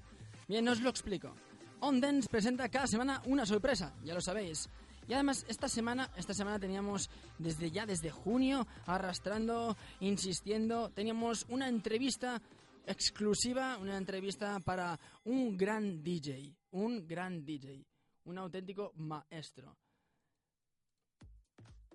Bien, 0.48 0.66
os 0.66 0.80
lo 0.80 0.90
explico. 0.90 1.32
On 1.78 2.00
Dance 2.00 2.28
presenta 2.28 2.68
cada 2.68 2.88
semana 2.88 3.22
una 3.26 3.46
sorpresa, 3.46 3.94
ya 4.02 4.14
lo 4.14 4.20
sabéis. 4.20 4.68
Y 5.06 5.12
además 5.14 5.46
esta 5.48 5.68
semana, 5.68 6.10
esta 6.16 6.34
semana 6.34 6.58
teníamos 6.58 7.08
desde 7.38 7.70
ya 7.70 7.86
desde 7.86 8.10
junio 8.10 8.66
arrastrando, 8.86 9.76
insistiendo, 10.00 10.90
teníamos 10.90 11.46
una 11.48 11.68
entrevista 11.68 12.42
exclusiva, 12.84 13.78
una 13.78 13.96
entrevista 13.96 14.58
para 14.58 14.98
un 15.22 15.56
gran 15.56 16.02
DJ, 16.02 16.52
un 16.72 17.06
gran 17.06 17.44
DJ, 17.44 17.86
un 18.24 18.38
auténtico 18.38 18.92
maestro. 18.96 19.76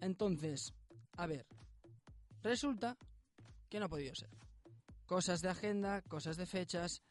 Entonces, 0.02 0.74
a 1.18 1.28
ver, 1.28 1.46
resulta 2.42 2.98
que 3.70 3.80
no 3.80 3.86
ha 3.86 3.90
podido 3.90 4.16
ser. 4.16 4.30
Cosas 5.06 5.42
de 5.42 5.50
agenda, 5.50 6.02
cosas 6.04 6.38
de 6.38 6.46
fechas. 6.46 7.02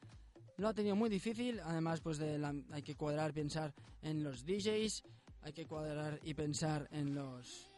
Lo 0.57 0.69
ha 0.69 0.75
tenido 0.75 0.97
muy 0.97 1.09
difícil, 1.11 1.61
además 1.61 2.01
pues 2.01 2.19
de 2.19 2.39
la- 2.39 2.55
hay 2.73 2.83
que 2.83 2.97
cuadrar, 2.97 3.33
pensar 3.33 3.75
en 4.03 4.23
los 4.25 4.45
DJs, 4.45 5.03
hay 5.43 5.53
que 5.53 5.67
cuadrar 5.67 6.19
y 6.23 6.35
pensar 6.35 6.89
en 6.93 7.15
los 7.15 7.71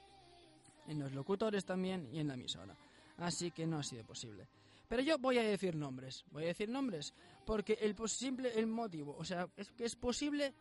en 0.87 0.99
los 0.99 1.13
locutores 1.13 1.65
también 1.65 2.09
y 2.13 2.19
en 2.19 2.27
la 2.27 2.35
emisora. 2.35 2.75
Así 3.19 3.53
que 3.53 3.65
no 3.67 3.79
ha 3.79 3.83
sido 3.83 4.03
posible. 4.05 4.49
Pero 4.89 5.03
yo 5.03 5.19
voy 5.19 5.39
a 5.39 5.43
decir 5.43 5.77
nombres, 5.77 6.25
voy 6.33 6.45
a 6.45 6.47
decir 6.49 6.69
nombres, 6.69 7.15
porque 7.47 7.75
el 7.75 7.95
posible, 7.95 8.51
el 8.59 8.67
motivo, 8.67 9.15
o 9.17 9.25
sea, 9.25 9.49
es 9.57 9.71
que 9.71 9.85
es 9.85 9.95
posible, 9.95 10.53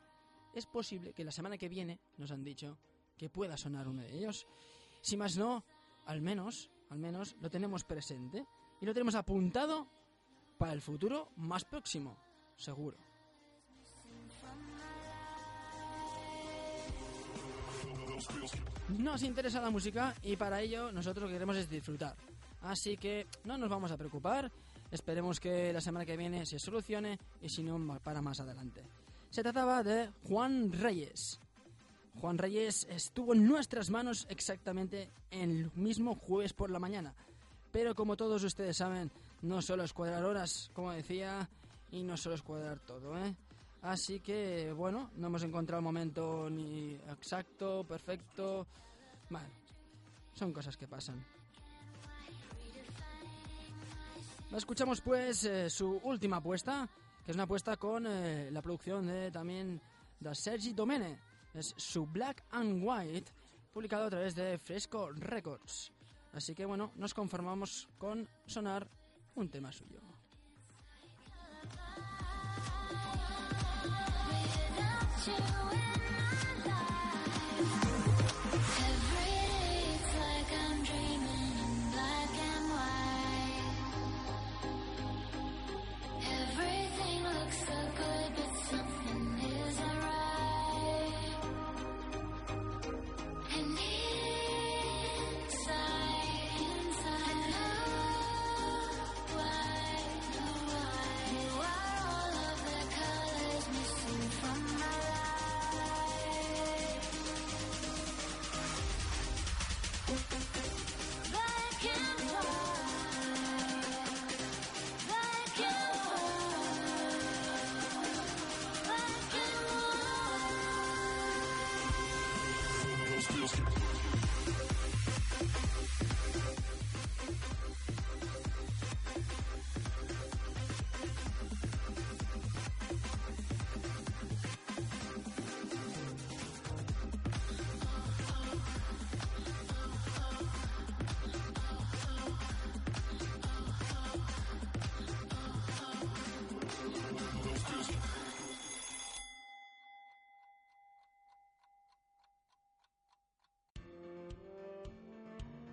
es 0.54 0.68
posible 0.68 1.14
que 1.14 1.24
la 1.24 1.32
semana 1.32 1.58
que 1.58 1.68
viene, 1.68 2.00
nos 2.18 2.30
han 2.30 2.44
dicho, 2.44 2.78
que 3.20 3.30
pueda 3.30 3.58
sonar 3.58 3.88
uno 3.88 4.02
de 4.02 4.18
ellos. 4.18 4.48
Si 5.02 5.18
más 5.18 5.38
no, 5.38 5.64
al 6.06 6.22
menos, 6.22 6.72
al 6.90 6.98
menos 6.98 7.36
lo 7.42 7.50
tenemos 7.50 7.84
presente 7.84 8.48
y 8.82 8.86
lo 8.86 8.94
tenemos 8.94 9.14
apuntado 9.16 9.88
para 10.58 10.72
el 10.72 10.82
futuro 10.82 11.30
más 11.36 11.66
próximo, 11.66 12.18
seguro. 12.56 12.98
Nos 18.98 19.24
interesa 19.24 19.62
la 19.62 19.70
música 19.70 20.16
y 20.24 20.36
para 20.36 20.62
ello 20.62 20.92
nosotros 20.92 21.24
lo 21.24 21.28
que 21.28 21.36
queremos 21.36 21.58
es 21.58 21.70
disfrutar. 21.70 22.16
Así 22.62 22.98
que 22.98 23.28
no 23.44 23.58
nos 23.58 23.70
vamos 23.70 23.92
a 23.92 23.98
preocupar, 23.98 24.52
esperemos 24.92 25.40
que 25.40 25.72
la 25.72 25.82
semana 25.82 26.06
que 26.06 26.18
viene 26.18 26.46
se 26.46 26.58
solucione 26.58 27.20
y 27.42 27.50
si 27.50 27.64
no, 27.64 28.00
para 28.00 28.22
más 28.22 28.40
adelante. 28.40 28.84
Se 29.30 29.44
trataba 29.44 29.84
de 29.84 30.10
Juan 30.28 30.72
Reyes. 30.72 31.40
Juan 32.20 32.38
Reyes 32.38 32.86
estuvo 32.90 33.34
en 33.34 33.48
nuestras 33.48 33.90
manos 33.90 34.28
exactamente 34.30 35.10
el 35.32 35.72
mismo 35.76 36.16
jueves 36.16 36.54
por 36.54 36.70
la 36.70 36.80
mañana. 36.80 37.14
Pero 37.72 37.96
como 37.96 38.18
todos 38.18 38.44
ustedes 38.44 38.78
saben, 38.78 39.12
no 39.42 39.62
solo 39.62 39.84
es 39.84 39.94
cuadrar 39.94 40.26
horas, 40.26 40.70
como 40.74 40.92
decía, 40.92 41.50
y 41.92 42.04
no 42.04 42.18
solo 42.18 42.36
es 42.36 42.42
cuadrar 42.42 42.80
todo, 42.80 43.18
¿eh? 43.18 43.36
Así 43.82 44.20
que, 44.20 44.74
bueno, 44.74 45.12
no 45.16 45.28
hemos 45.28 45.44
encontrado 45.44 45.80
el 45.80 45.86
momento 45.86 46.50
ni 46.50 46.96
exacto, 46.96 47.86
perfecto. 47.86 48.68
Bueno, 49.30 49.48
son 50.34 50.52
cosas 50.52 50.76
que 50.76 50.88
pasan. 50.88 51.24
Escuchamos 54.52 55.00
pues 55.00 55.46
eh, 55.46 55.70
su 55.70 56.02
última 56.04 56.38
apuesta, 56.38 56.90
que 57.24 57.32
es 57.32 57.36
una 57.36 57.44
apuesta 57.44 57.78
con 57.78 58.06
eh, 58.08 58.50
la 58.52 58.62
producción 58.62 59.08
de 59.08 59.32
también 59.32 59.80
de 60.20 60.36
Sergi 60.36 60.74
Domene. 60.74 61.29
Es 61.54 61.74
su 61.78 62.06
Black 62.06 62.44
and 62.52 62.82
White, 62.84 63.32
publicado 63.74 64.06
a 64.06 64.10
través 64.10 64.36
de 64.36 64.58
Fresco 64.58 65.10
Records. 65.12 65.92
Así 66.34 66.54
que 66.54 66.66
bueno, 66.66 66.92
nos 66.96 67.14
conformamos 67.14 67.88
con 67.98 68.28
sonar 68.46 68.88
un 69.36 69.50
tema 69.50 69.72
suyo. 69.72 70.00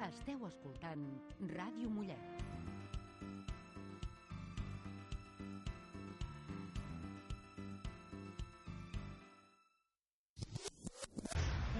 Esteu 0.06 0.44
escoltant 0.46 1.00
Ràdio 1.50 1.88
Mollet. 1.90 2.42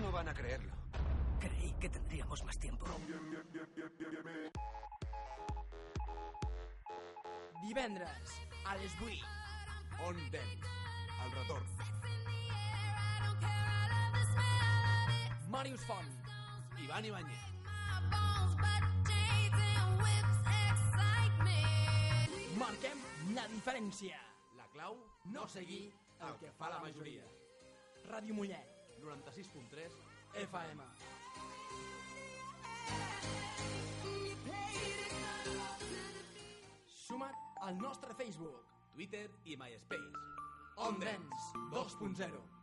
No 0.01 0.11
van 0.11 0.29
a 0.29 0.35
creerlo. 0.35 0.73
Creí 1.39 1.73
que 1.81 1.89
tendríamos 1.89 2.43
más 2.45 2.59
tiempo. 2.59 2.87
Divendres, 7.63 8.41
a 8.65 8.77
les 8.77 8.93
8. 9.01 9.25
On 10.09 10.17
Dance, 10.33 10.67
el 11.25 11.31
retorn. 11.33 11.67
Màrius 15.49 15.85
Font. 15.87 16.11
Ivan 16.79 17.05
Ibáñez. 17.05 17.46
Diferència. 23.57 24.19
La 24.57 24.67
clau, 24.73 24.99
no 25.33 25.47
seguir 25.49 25.89
el 26.27 26.39
que 26.41 26.51
fa 26.59 26.69
la 26.73 26.81
majoria. 26.85 27.25
Ràdio 28.11 28.37
Mollet, 28.37 28.75
96.3 29.03 29.97
FM. 30.45 30.87
Suma't 37.07 37.41
al 37.69 37.81
nostre 37.81 38.15
Facebook. 38.21 38.63
Twitter 38.97 39.27
i 39.45 39.57
MySpace. 39.61 40.27
On 40.89 41.01
Dance 41.01 41.65
2.0. 41.73 42.56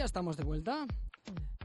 ya 0.00 0.06
estamos 0.06 0.36
de 0.38 0.44
vuelta. 0.44 0.86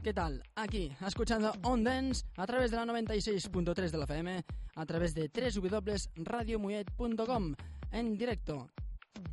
¿Qué 0.02 0.12
tal? 0.12 0.42
Aquí, 0.56 0.92
escuchando 1.06 1.54
On 1.62 1.82
Dance 1.82 2.26
a 2.36 2.46
través 2.46 2.70
de 2.70 2.76
la 2.76 2.84
96.3 2.84 3.90
de 3.90 3.96
la 3.96 4.04
FM, 4.04 4.44
a 4.74 4.84
través 4.84 5.14
de 5.14 5.30
www.radiomuyet.com 5.30 7.54
en 7.92 8.18
directo. 8.18 8.68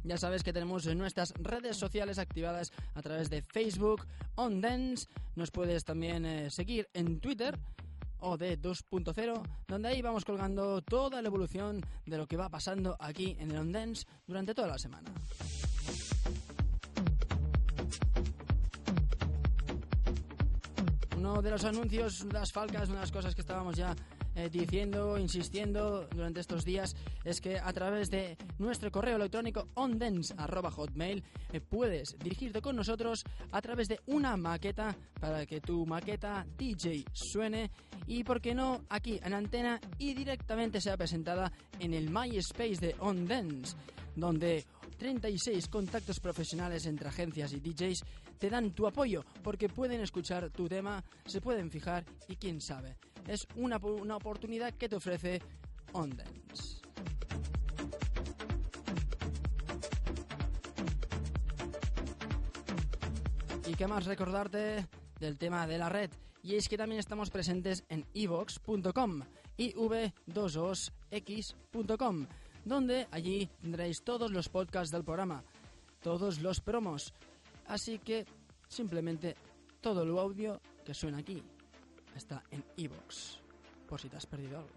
Ya 0.06 0.18
sabes 0.18 0.42
que 0.42 0.54
tenemos 0.54 0.86
nuestras 0.96 1.34
redes 1.34 1.76
sociales 1.76 2.18
activadas 2.18 2.72
a 2.94 3.02
través 3.02 3.30
de 3.30 3.42
Facebook, 3.42 4.08
On 4.36 4.62
Dance. 4.62 5.10
Nos 5.36 5.52
puedes 5.52 5.84
también 5.84 6.26
eh, 6.26 6.50
seguir 6.50 6.88
en 6.94 7.20
Twitter 7.20 7.60
o 8.20 8.38
de 8.38 8.58
2.0, 8.58 9.44
donde 9.68 9.90
ahí 9.90 10.02
vamos 10.02 10.24
colgando 10.24 10.82
toda 10.82 11.22
la 11.22 11.28
evolución 11.28 11.82
de 12.06 12.18
lo 12.18 12.26
que 12.26 12.38
va 12.38 12.48
pasando 12.48 12.96
aquí 13.02 13.36
en 13.38 13.52
el 13.52 13.58
On 13.58 13.74
Dance 13.74 14.06
durante 14.26 14.56
toda 14.56 14.70
la 14.70 14.80
semana. 14.80 15.12
Uno 21.24 21.42
de 21.42 21.52
los 21.52 21.64
anuncios, 21.64 22.26
las 22.34 22.52
falcas, 22.52 22.90
una 22.90 22.96
de 22.96 23.04
las 23.04 23.12
cosas 23.14 23.34
que 23.34 23.40
estábamos 23.40 23.78
ya 23.78 23.96
eh, 24.36 24.50
diciendo, 24.52 25.18
insistiendo 25.18 26.06
durante 26.14 26.42
estos 26.42 26.66
días, 26.66 26.98
es 27.24 27.40
que 27.40 27.58
a 27.58 27.72
través 27.72 28.10
de 28.10 28.38
nuestro 28.60 28.92
correo 28.92 29.16
electrónico 29.16 29.70
ondance.hotmail 29.76 31.24
eh, 31.54 31.62
puedes 31.62 32.18
dirigirte 32.20 32.62
con 32.62 32.76
nosotros 32.76 33.24
a 33.54 33.62
través 33.62 33.88
de 33.88 34.02
una 34.08 34.36
maqueta 34.36 34.94
para 35.18 35.46
que 35.46 35.62
tu 35.62 35.86
maqueta 35.86 36.46
DJ 36.58 37.06
suene 37.14 37.72
y, 38.06 38.26
por 38.26 38.42
qué 38.42 38.54
no, 38.54 38.82
aquí 38.90 39.18
en 39.24 39.34
antena 39.34 39.80
y 39.98 40.14
directamente 40.14 40.82
sea 40.82 40.98
presentada 40.98 41.54
en 41.80 41.94
el 41.94 42.10
MySpace 42.10 42.82
de 42.82 42.96
OnDance, 43.00 43.78
donde 44.18 44.66
36 45.04 45.68
contactos 45.68 46.22
profesionales 46.22 46.86
entre 46.86 47.10
agencias 47.10 47.52
y 47.52 47.60
DJs 47.60 48.06
te 48.40 48.50
dan 48.50 48.72
tu 48.72 48.88
apoyo 48.88 49.26
porque 49.44 49.68
pueden 49.68 50.00
escuchar 50.00 50.50
tu 50.50 50.70
tema, 50.70 51.04
se 51.26 51.42
pueden 51.42 51.70
fijar 51.70 52.06
y 52.30 52.38
quién 52.38 52.62
sabe. 52.62 52.96
Es 53.28 53.46
una, 53.58 53.80
una 53.80 54.16
oportunidad 54.16 54.74
que 54.76 54.88
te 54.88 54.96
ofrece 54.96 55.42
OnDance. 55.92 56.80
Y 63.68 63.74
qué 63.74 63.88
más 63.88 64.06
recordarte 64.06 64.88
del 65.20 65.38
tema 65.38 65.68
de 65.68 65.80
la 65.80 65.90
red. 65.90 66.12
Y 66.44 66.56
es 66.56 66.70
que 66.70 66.78
también 66.78 67.00
estamos 67.00 67.30
presentes 67.30 67.84
en 67.90 68.06
evox.com 68.14 69.24
y 69.58 69.74
v2osx.com 69.74 72.28
donde 72.66 73.08
allí 73.12 73.50
tendréis 73.62 74.04
todos 74.04 74.32
los 74.32 74.50
podcasts 74.50 74.92
del 74.92 75.04
programa, 75.04 75.44
todos 76.02 76.42
los 76.42 76.60
promos. 76.62 77.14
Así 77.68 78.00
que 78.00 78.26
simplemente 78.68 79.36
todo 79.82 80.04
el 80.04 80.18
audio 80.18 80.62
que 80.86 80.94
suena 80.94 81.20
aquí 81.20 81.44
está 82.16 82.44
en 82.52 82.64
iVoox, 82.78 83.40
por 83.88 84.00
si 84.00 84.10
te 84.10 84.18
has 84.18 84.26
perdido 84.26 84.60
algo. 84.60 84.70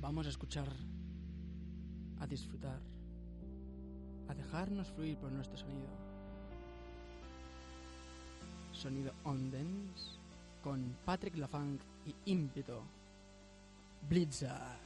Vamos 0.00 0.26
a 0.26 0.30
escuchar, 0.30 0.68
a 2.18 2.26
disfrutar 2.26 2.91
a 4.28 4.34
dejarnos 4.34 4.90
fluir 4.92 5.16
por 5.16 5.30
nuestro 5.30 5.56
sonido. 5.56 5.88
Sonido 8.72 9.12
on 9.24 9.50
con 10.62 10.96
Patrick 11.04 11.36
Lafang 11.36 11.78
y 12.06 12.30
Ímpeto. 12.30 12.82
Blizzard. 14.08 14.81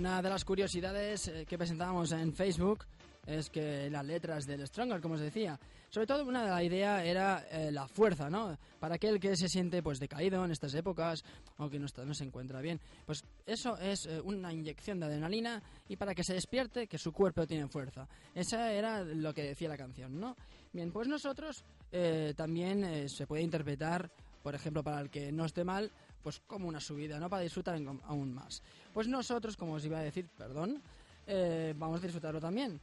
Una 0.00 0.22
de 0.22 0.30
las 0.30 0.46
curiosidades 0.46 1.28
eh, 1.28 1.44
que 1.46 1.58
presentábamos 1.58 2.10
en 2.12 2.32
Facebook 2.32 2.86
es 3.26 3.50
que 3.50 3.90
las 3.90 4.02
letras 4.02 4.46
del 4.46 4.66
Stronger, 4.66 4.98
como 4.98 5.16
os 5.16 5.20
decía, 5.20 5.60
sobre 5.90 6.06
todo 6.06 6.24
una 6.24 6.42
de 6.42 6.48
la 6.48 6.64
idea 6.64 7.04
era 7.04 7.44
eh, 7.50 7.70
la 7.70 7.86
fuerza, 7.86 8.30
¿no? 8.30 8.56
Para 8.78 8.94
aquel 8.94 9.20
que 9.20 9.36
se 9.36 9.46
siente 9.46 9.82
pues 9.82 10.00
decaído 10.00 10.42
en 10.42 10.52
estas 10.52 10.72
épocas 10.72 11.22
o 11.58 11.68
que 11.68 11.78
no, 11.78 11.84
está, 11.84 12.06
no 12.06 12.14
se 12.14 12.24
encuentra 12.24 12.62
bien, 12.62 12.80
pues 13.04 13.22
eso 13.44 13.76
es 13.76 14.06
eh, 14.06 14.22
una 14.24 14.50
inyección 14.54 15.00
de 15.00 15.04
adrenalina 15.04 15.62
y 15.86 15.96
para 15.96 16.14
que 16.14 16.24
se 16.24 16.32
despierte 16.32 16.86
que 16.86 16.96
su 16.96 17.12
cuerpo 17.12 17.46
tiene 17.46 17.68
fuerza. 17.68 18.08
Esa 18.34 18.72
era 18.72 19.04
lo 19.04 19.34
que 19.34 19.42
decía 19.42 19.68
la 19.68 19.76
canción, 19.76 20.18
¿no? 20.18 20.34
Bien, 20.72 20.92
pues 20.92 21.08
nosotros 21.08 21.62
eh, 21.92 22.32
también 22.34 22.84
eh, 22.84 23.06
se 23.10 23.26
puede 23.26 23.42
interpretar, 23.42 24.10
por 24.42 24.54
ejemplo, 24.54 24.82
para 24.82 25.02
el 25.02 25.10
que 25.10 25.30
no 25.30 25.44
esté 25.44 25.62
mal, 25.62 25.92
pues 26.22 26.40
como 26.46 26.68
una 26.68 26.80
subida, 26.80 27.18
¿no? 27.18 27.28
Para 27.28 27.42
disfrutar 27.42 27.80
aún 28.04 28.34
más. 28.34 28.62
Pues 28.92 29.08
nosotros, 29.08 29.56
como 29.56 29.74
os 29.74 29.84
iba 29.84 29.98
a 29.98 30.02
decir, 30.02 30.28
perdón, 30.36 30.82
eh, 31.26 31.74
vamos 31.76 32.00
a 32.00 32.02
disfrutarlo 32.02 32.40
también. 32.40 32.80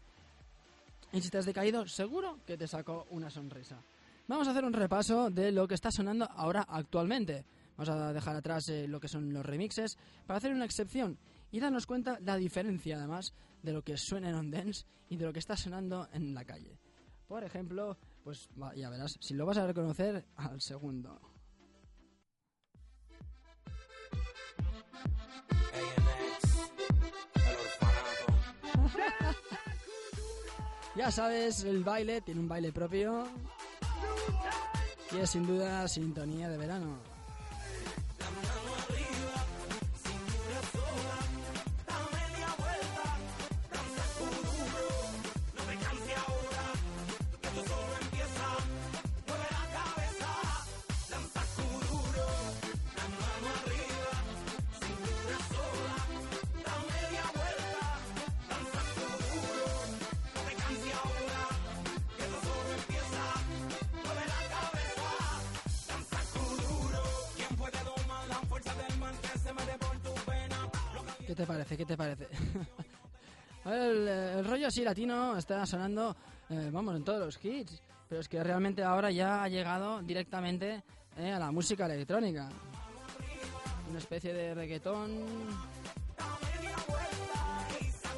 Y 1.12 1.22
si 1.22 1.30
te 1.30 1.38
has 1.38 1.46
decaído, 1.46 1.88
seguro 1.88 2.40
que 2.46 2.58
te 2.58 2.68
sacó 2.68 3.08
una 3.12 3.30
sonrisa. 3.30 3.78
Vamos 4.28 4.48
a 4.48 4.52
hacer 4.52 4.66
un 4.66 4.74
repaso 4.74 5.30
de 5.30 5.52
lo 5.52 5.68
que 5.68 5.76
está 5.76 5.90
sonando 5.90 6.30
ahora 6.36 6.66
actualmente. 6.68 7.46
Vamos 7.78 7.90
a 7.90 8.12
dejar 8.12 8.36
atrás 8.36 8.68
eh, 8.70 8.88
lo 8.88 9.00
que 9.00 9.08
son 9.08 9.32
los 9.32 9.46
remixes 9.46 9.98
para 10.26 10.38
hacer 10.38 10.52
una 10.52 10.66
excepción 10.66 11.18
y 11.52 11.60
darnos 11.60 11.86
cuenta 11.86 12.20
la 12.22 12.36
diferencia 12.36 12.98
además 12.98 13.34
de 13.64 13.72
lo 13.72 13.84
que 13.84 13.98
suena 13.98 14.30
en 14.30 14.36
On 14.36 14.52
Dance 14.52 14.86
y 15.10 15.16
de 15.16 15.26
lo 15.26 15.32
que 15.32 15.40
está 15.40 15.56
sonando 15.56 16.08
en 16.12 16.34
la 16.34 16.44
calle. 16.44 16.78
Por 17.28 17.44
ejemplo, 17.44 17.98
pues 18.24 18.50
ya 18.76 18.90
verás, 18.90 19.18
si 19.22 19.34
lo 19.34 19.46
vas 19.46 19.58
a 19.58 19.68
reconocer 19.68 20.26
al 20.36 20.60
segundo. 20.62 21.20
Ya 30.98 31.12
sabes, 31.12 31.64
el 31.64 31.84
baile 31.84 32.22
tiene 32.22 32.40
un 32.40 32.48
baile 32.48 32.72
propio 32.72 33.28
y 35.12 35.18
es 35.18 35.30
sin 35.30 35.46
duda 35.46 35.88
sintonía 35.88 36.50
de 36.50 36.58
verano. 36.58 37.17
Parece? 71.68 71.78
¿Qué 71.78 71.86
te 71.86 71.98
parece? 71.98 72.28
El, 73.66 74.08
el 74.08 74.46
rollo 74.46 74.68
así 74.68 74.82
latino 74.82 75.36
está 75.36 75.66
sonando, 75.66 76.16
eh, 76.50 76.70
vamos, 76.72 76.96
en 76.96 77.04
todos 77.04 77.20
los 77.20 77.44
hits, 77.44 77.82
pero 78.08 78.22
es 78.22 78.30
que 78.30 78.42
realmente 78.42 78.82
ahora 78.82 79.12
ya 79.12 79.44
ha 79.44 79.50
llegado 79.50 80.02
directamente 80.02 80.84
eh, 81.18 81.32
a 81.34 81.40
la 81.40 81.52
música 81.52 81.86
electrónica. 81.86 82.48
Una 83.90 84.00
especie 84.00 84.32
de 84.32 84.54
reggaetón 84.54 85.18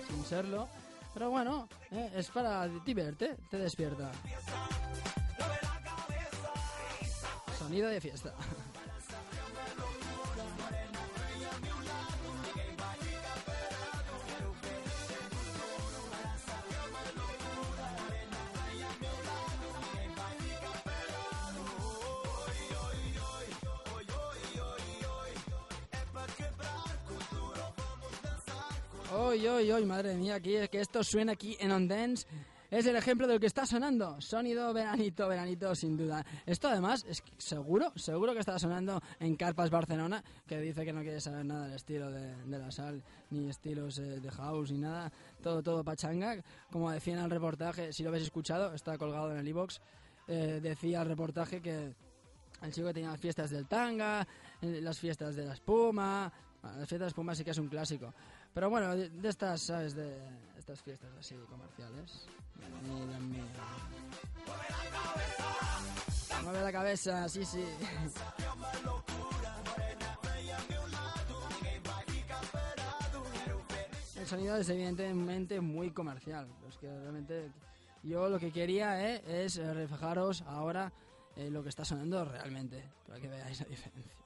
sin 0.08 0.24
serlo, 0.24 0.68
pero 1.16 1.32
bueno, 1.32 1.68
eh, 1.90 2.12
es 2.16 2.30
para 2.30 2.68
divertirte, 2.68 3.36
te 3.50 3.58
despierta. 3.58 4.12
Sonido 7.58 7.90
de 7.90 8.00
fiesta. 8.00 8.36
Hoy, 29.12 29.48
hoy, 29.48 29.72
hoy, 29.72 29.86
madre 29.86 30.13
mía, 30.15 30.36
aquí, 30.36 30.56
que 30.69 30.82
esto 30.82 31.04
suena 31.04 31.32
aquí 31.32 31.58
en 31.60 31.72
On 31.72 31.88
Dance. 31.88 32.28
Es 32.69 32.86
el 32.86 32.95
ejemplo 32.95 33.26
de 33.26 33.34
lo 33.34 33.39
que 33.39 33.48
está 33.48 33.65
sonando. 33.65 34.22
Sonido 34.22 34.72
veranito, 34.72 35.28
veranito, 35.28 35.74
sin 35.74 35.98
duda. 35.98 36.24
Esto 36.45 36.67
además, 36.67 37.04
es 37.10 37.24
seguro, 37.39 37.91
seguro 37.95 38.34
que 38.34 38.39
está 38.39 38.60
sonando 38.60 39.02
en 39.19 39.36
Carpas 39.36 39.72
Barcelona, 39.72 40.24
que 40.45 40.60
dice 40.60 40.86
que 40.86 40.93
no 40.93 41.02
quiere 41.02 41.19
saber 41.19 41.43
nada 41.43 41.65
del 41.65 41.76
estilo 41.76 42.12
de, 42.12 42.36
de 42.45 42.60
la 42.60 42.69
sal, 42.69 43.04
ni 43.32 43.50
estilos 43.50 43.98
eh, 43.98 44.19
de 44.19 44.30
house, 44.30 44.72
ni 44.72 44.78
nada. 44.78 45.12
Todo, 45.41 45.63
todo 45.63 45.84
pachanga. 45.84 46.43
Como 46.72 46.91
decía 46.91 47.15
en 47.15 47.24
el 47.24 47.32
reportaje, 47.32 47.91
si 47.91 48.04
lo 48.04 48.10
habéis 48.10 48.26
escuchado, 48.26 48.76
está 48.76 48.98
colgado 49.00 49.32
en 49.32 49.38
el 49.38 49.48
iBox. 49.48 49.82
decía 50.28 51.02
el 51.02 51.08
reportaje 51.08 51.62
que 51.62 51.95
el 52.62 52.74
chico 52.74 52.93
tenía 52.93 53.10
las 53.10 53.19
fiestas 53.19 53.50
del 53.50 53.67
tanga, 53.67 54.28
eh, 54.62 54.80
las 54.82 55.00
fiestas 55.00 55.36
de 55.36 55.45
la 55.45 55.54
espuma. 55.54 56.32
Bueno, 56.62 56.78
las 56.80 56.89
fiestas 56.89 57.00
de 57.00 57.06
la 57.06 57.08
espuma 57.08 57.36
sí 57.36 57.43
que 57.43 57.52
es 57.52 57.58
un 57.58 57.69
clásico. 57.69 58.13
Pero 58.54 58.70
bueno, 58.70 58.96
de, 58.96 59.10
de 59.10 59.30
estas, 59.30 59.62
¿sabes? 59.62 59.96
De 59.96 60.18
estas 60.58 60.82
fiestas 60.82 61.10
así 61.20 61.36
comerciales. 61.50 62.26
Mira, 62.84 63.20
mira. 63.20 63.46
Mueve 66.44 66.62
la 66.62 66.72
cabeza, 66.72 67.28
sí, 67.30 67.44
sí. 67.46 67.64
El 74.16 74.28
sonido 74.28 74.58
es 74.58 74.70
evidentemente 74.70 75.60
muy 75.60 75.92
comercial. 75.92 76.48
Es 76.68 76.78
que 76.78 76.88
realmente 76.88 77.52
yo 78.04 78.30
lo 78.30 78.40
que 78.40 78.52
quería 78.52 79.10
eh, 79.10 79.46
es 79.46 79.58
eh, 79.58 79.74
reflejaros 79.74 80.44
ahora 80.44 80.92
eh, 81.36 81.50
lo 81.50 81.64
que 81.64 81.70
está 81.70 81.84
sonando 81.84 82.24
realmente, 82.26 82.84
para 83.08 83.20
que 83.20 83.28
veáis 83.28 83.60
la 83.62 83.68
diferencia. 83.68 84.18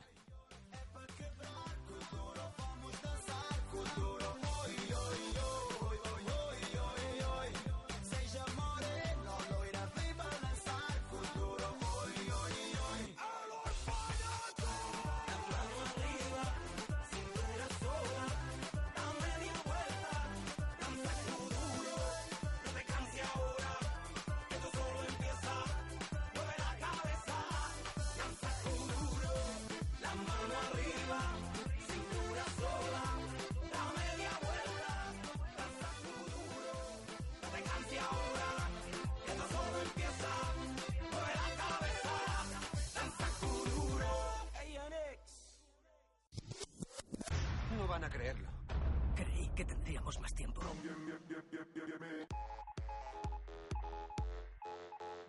Tendríamos 50.13 50.19
más 50.19 50.33
tiempo. 50.35 50.61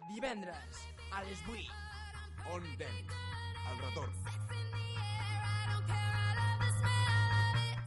Divendres, 0.09 0.89
a 1.13 1.23
les 1.25 1.39
8. 1.49 1.61
On 2.53 2.63
Dance, 2.79 3.15
el 3.71 3.79
retorn. 3.79 4.13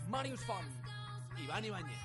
Màrius 0.09 0.43
Font. 0.45 0.67
Ivan 1.37 1.65
Ibáñez. 1.65 1.99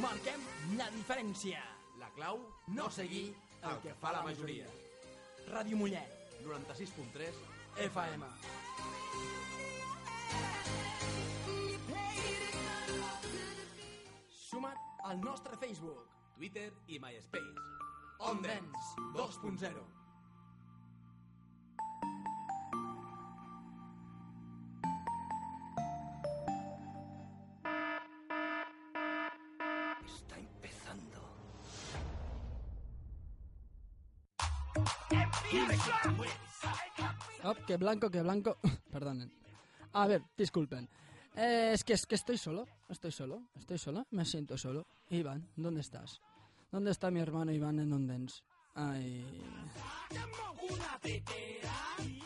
Marquem 0.00 0.40
la 0.76 0.90
diferència. 0.90 1.62
La 1.98 2.10
clau, 2.10 2.40
no 2.68 2.90
seguir 2.90 3.34
el 3.62 3.80
que 3.80 3.94
fa 3.94 4.12
la 4.12 4.22
majoria. 4.22 4.66
Ràdio 5.48 5.76
Mollet, 5.76 6.42
96.3 6.44 7.32
FM. 7.88 8.28
Suma't 14.28 14.78
al 15.04 15.20
nostre 15.20 15.56
Facebook. 15.56 16.06
Twitter 16.36 16.72
i 16.86 16.98
MySpace. 16.98 17.60
On 18.20 18.42
Dance 18.42 18.96
2.0. 19.14 20.00
Está 30.06 30.38
empezando. 30.38 31.20
Oh, 37.44 37.54
que 37.66 37.76
blanco, 37.76 38.10
que 38.10 38.22
blanco. 38.22 38.58
Perdonen. 38.92 39.32
A 39.92 40.06
ver, 40.06 40.22
disculpen. 40.36 40.88
Eh, 41.36 41.70
es 41.74 41.84
que 41.84 41.94
es 41.94 42.06
que 42.06 42.16
estoy 42.16 42.36
solo, 42.36 42.66
estoy 42.88 43.12
solo, 43.12 43.42
estoy 43.58 43.78
solo, 43.78 44.06
me 44.10 44.24
siento 44.24 44.56
solo. 44.58 44.86
Iván, 45.10 45.48
¿dónde 45.56 45.80
estás? 45.80 46.20
¿Dónde 46.70 46.90
está 46.90 47.10
mi 47.10 47.20
hermano 47.20 47.52
Iván 47.52 47.78
en 47.80 47.92
Ondens? 47.92 48.42
Ay. 48.74 49.24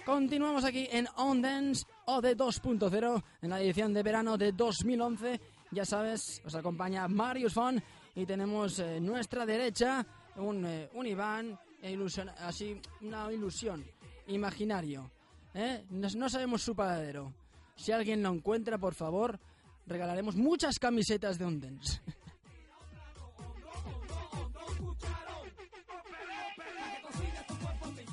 Continuamos 0.05 0.65
aquí 0.65 0.87
en 0.91 1.09
Ondens 1.17 1.87
OD 2.07 2.37
2.0 2.37 3.23
en 3.41 3.51
la 3.51 3.61
edición 3.61 3.95
de 3.95 4.03
verano 4.03 4.37
de 4.37 4.53
2011. 4.53 5.41
Ya 5.71 5.85
sabes, 5.85 6.43
os 6.45 6.55
acompaña 6.55 7.09
Marius 7.09 7.55
Fon 7.55 7.83
y 8.15 8.27
tenemos 8.27 8.79
eh, 8.79 9.01
nuestra 9.01 9.47
derecha 9.47 10.07
un, 10.37 10.65
eh, 10.67 10.91
un 10.95 11.07
Iván 11.07 11.59
e 11.81 11.91
ilusión, 11.91 12.29
así 12.29 12.81
una 13.01 13.33
ilusión 13.33 13.85
imaginario. 14.27 15.11
¿eh? 15.55 15.85
No, 15.91 16.09
no 16.17 16.29
sabemos 16.29 16.63
su 16.63 16.77
paradero. 16.77 17.33
Si 17.77 17.93
alguien 17.93 18.23
lo 18.23 18.31
encuentra, 18.31 18.79
por 18.79 18.95
favor, 18.95 19.39
regalaremos 19.87 20.37
muchas 20.37 20.79
camisetas 20.79 21.39
de 21.39 21.45
Ondens. 21.45 22.01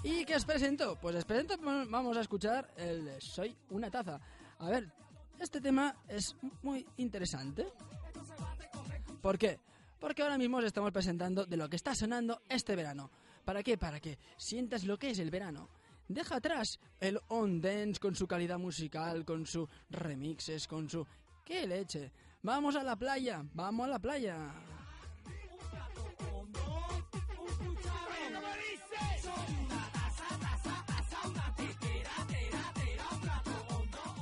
¿Y 0.04 0.26
qué 0.26 0.36
os 0.36 0.46
presento? 0.46 0.98
Pues 1.00 1.16
os 1.16 1.26
presento, 1.26 1.58
vamos 1.60 2.18
a 2.18 2.22
escuchar 2.22 2.74
el 2.76 3.22
Soy 3.22 3.56
una 3.70 3.90
taza. 3.92 4.20
A 4.60 4.70
ver, 4.70 4.92
este 5.40 5.62
tema 5.62 5.96
es 6.08 6.36
muy 6.64 6.86
interesante. 6.98 7.68
¿Por 9.22 9.38
qué? 9.38 9.60
Porque 10.00 10.24
ahora 10.24 10.38
mismo 10.38 10.58
os 10.58 10.66
estamos 10.66 10.92
presentando 10.92 11.46
de 11.46 11.58
lo 11.58 11.70
que 11.70 11.76
está 11.76 11.94
sonando 11.94 12.42
este 12.50 12.76
verano. 12.76 13.12
¿Para 13.46 13.62
qué? 13.62 13.78
Para 13.78 14.00
que 14.00 14.18
sientas 14.38 14.84
lo 14.84 14.98
que 14.98 15.12
es 15.12 15.20
el 15.20 15.30
verano. 15.30 15.70
Deja 16.14 16.36
atrás 16.36 16.78
el 17.00 17.22
on 17.30 17.62
dance 17.62 17.98
con 17.98 18.16
su 18.16 18.28
calidad 18.28 18.60
musical, 18.60 19.24
con 19.24 19.46
sus 19.46 19.70
remixes, 19.90 20.68
con 20.68 20.90
su... 20.90 21.08
¡Qué 21.46 21.66
leche! 21.66 22.12
¡Vamos 22.44 22.76
a 22.76 22.84
la 22.84 22.98
playa! 22.98 23.46
¡Vamos 23.54 23.86
a 23.86 23.92
la 23.92 24.00
playa! 24.00 24.54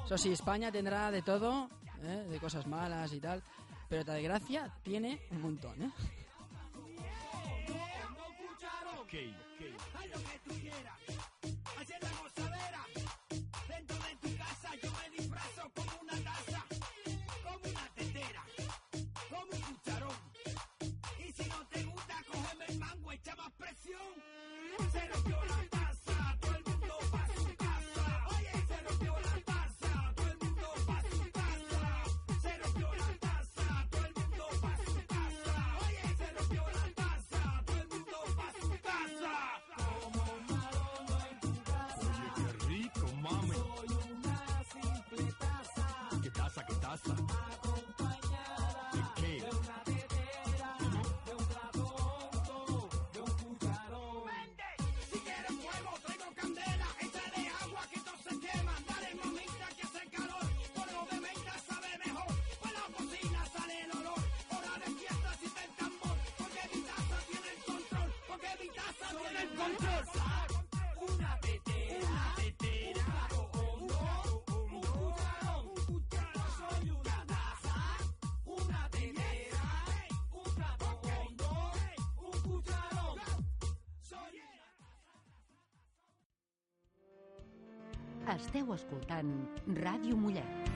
Eso 0.05 0.17
sí, 0.17 0.31
España 0.31 0.71
tendrá 0.71 1.09
de 1.09 1.23
todo, 1.23 1.71
¿eh? 2.03 2.27
de 2.29 2.39
cosas 2.39 2.67
malas 2.67 3.13
y 3.13 3.19
tal, 3.19 3.41
pero 3.87 4.03
de 4.03 4.21
gracia 4.21 4.71
tiene 4.83 5.19
un 5.31 5.41
montón, 5.41 5.81
¿eh? 5.81 5.91
Esteu 88.29 88.75
escoltant 88.75 89.31
Ràdio 89.79 90.13
Mollet. 90.13 90.69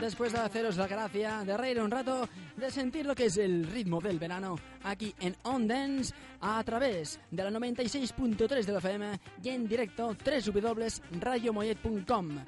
Después 0.00 0.32
de 0.32 0.40
haceros 0.40 0.76
la 0.76 0.86
gracia, 0.86 1.42
de 1.44 1.56
reír 1.56 1.80
un 1.80 1.90
rato, 1.90 2.28
de 2.56 2.70
sentir 2.70 3.06
lo 3.06 3.14
que 3.14 3.24
es 3.26 3.36
el 3.38 3.66
ritmo 3.66 4.00
del 4.00 4.18
verano, 4.18 4.56
aquí 4.82 5.14
en 5.20 5.34
On 5.44 5.66
Dance, 5.66 6.14
a 6.40 6.62
través 6.64 7.18
de 7.30 7.44
la 7.44 7.50
96.3 7.50 8.64
de 8.64 8.72
la 8.72 8.80
FM 8.80 9.20
y 9.42 9.48
en 9.48 9.66
directo 9.66 10.08
www.radiomoyet.com 10.08 12.38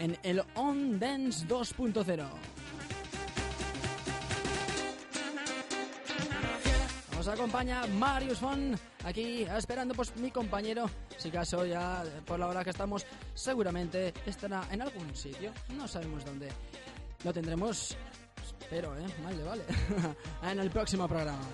en 0.00 0.18
el 0.22 0.42
On 0.54 0.98
Dance 0.98 1.46
2.0. 1.46 2.26
Os 7.18 7.28
acompaña 7.28 7.86
Marius 7.86 8.38
Fon, 8.38 8.74
aquí 9.04 9.42
esperando 9.42 9.94
pues 9.94 10.16
mi 10.16 10.30
compañero, 10.30 10.88
si 11.18 11.30
caso 11.30 11.66
ya 11.66 12.02
por 12.24 12.38
la 12.38 12.48
hora 12.48 12.64
que 12.64 12.70
estamos, 12.70 13.04
seguramente 13.34 14.14
estará 14.24 14.66
en 14.70 14.80
algún 14.80 15.14
sitio, 15.14 15.52
no 15.76 15.86
sabemos 15.86 16.24
dónde. 16.24 16.48
Lo 17.22 17.30
tendremos, 17.30 17.94
espero, 18.42 18.96
¿eh? 18.96 19.04
Vale, 19.22 19.44
vale, 19.44 19.62
en 20.50 20.60
el 20.60 20.70
próximo 20.70 21.06
programa. 21.06 21.44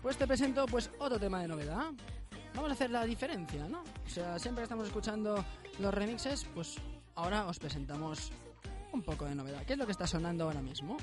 Pues 0.00 0.16
te 0.16 0.26
presento 0.28 0.66
pues 0.66 0.88
otro 1.00 1.18
tema 1.18 1.42
de 1.42 1.48
novedad. 1.48 1.90
Vamos 2.54 2.70
a 2.70 2.74
hacer 2.74 2.90
la 2.90 3.04
diferencia, 3.04 3.68
¿no? 3.68 3.82
O 3.82 4.08
sea, 4.08 4.38
siempre 4.38 4.62
que 4.62 4.64
estamos 4.64 4.86
escuchando 4.86 5.44
los 5.80 5.92
remixes, 5.92 6.46
pues 6.54 6.76
ahora 7.16 7.46
os 7.46 7.58
presentamos 7.58 8.30
un 8.92 9.02
poco 9.02 9.24
de 9.24 9.34
novedad. 9.34 9.64
¿Qué 9.66 9.72
es 9.72 9.78
lo 9.78 9.86
que 9.86 9.92
está 9.92 10.06
sonando 10.06 10.44
ahora 10.44 10.62
mismo? 10.62 10.96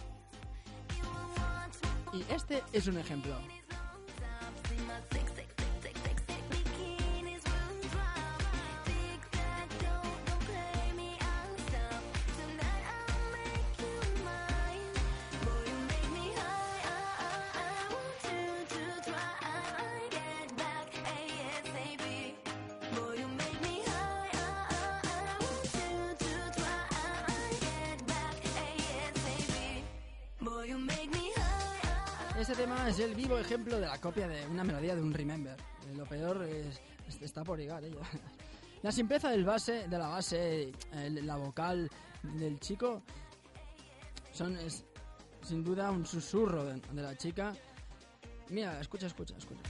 Y 2.13 2.23
este 2.33 2.63
es 2.71 2.87
un 2.87 2.97
ejemplo. 2.97 3.35
Este 32.51 32.63
tema 32.63 32.89
es 32.89 32.99
el 32.99 33.15
vivo 33.15 33.37
ejemplo 33.39 33.79
de 33.79 33.87
la 33.87 33.97
copia 33.97 34.27
de 34.27 34.45
una 34.45 34.65
melodía 34.65 34.93
de 34.93 35.01
un 35.01 35.13
Remember. 35.13 35.57
Eh, 35.87 35.95
Lo 35.95 36.05
peor 36.05 36.43
es, 36.43 36.81
es- 37.07 37.21
está 37.21 37.45
por 37.45 37.57
llegar 37.57 37.81
ella. 37.85 37.95
La 38.83 38.91
simpleza 38.91 39.29
del 39.29 39.45
base, 39.45 39.87
de 39.87 39.97
la 39.97 40.09
base, 40.09 40.73
el- 40.91 41.25
la 41.25 41.37
vocal 41.37 41.89
del 42.23 42.59
chico, 42.59 43.03
son 44.33 44.57
es, 44.57 44.83
sin 45.43 45.63
duda 45.63 45.91
un 45.91 46.05
susurro 46.05 46.65
de, 46.65 46.81
de 46.91 47.01
la 47.01 47.15
chica. 47.15 47.53
Mira, 48.49 48.81
escucha, 48.81 49.07
escucha, 49.07 49.33
escucha. 49.37 49.61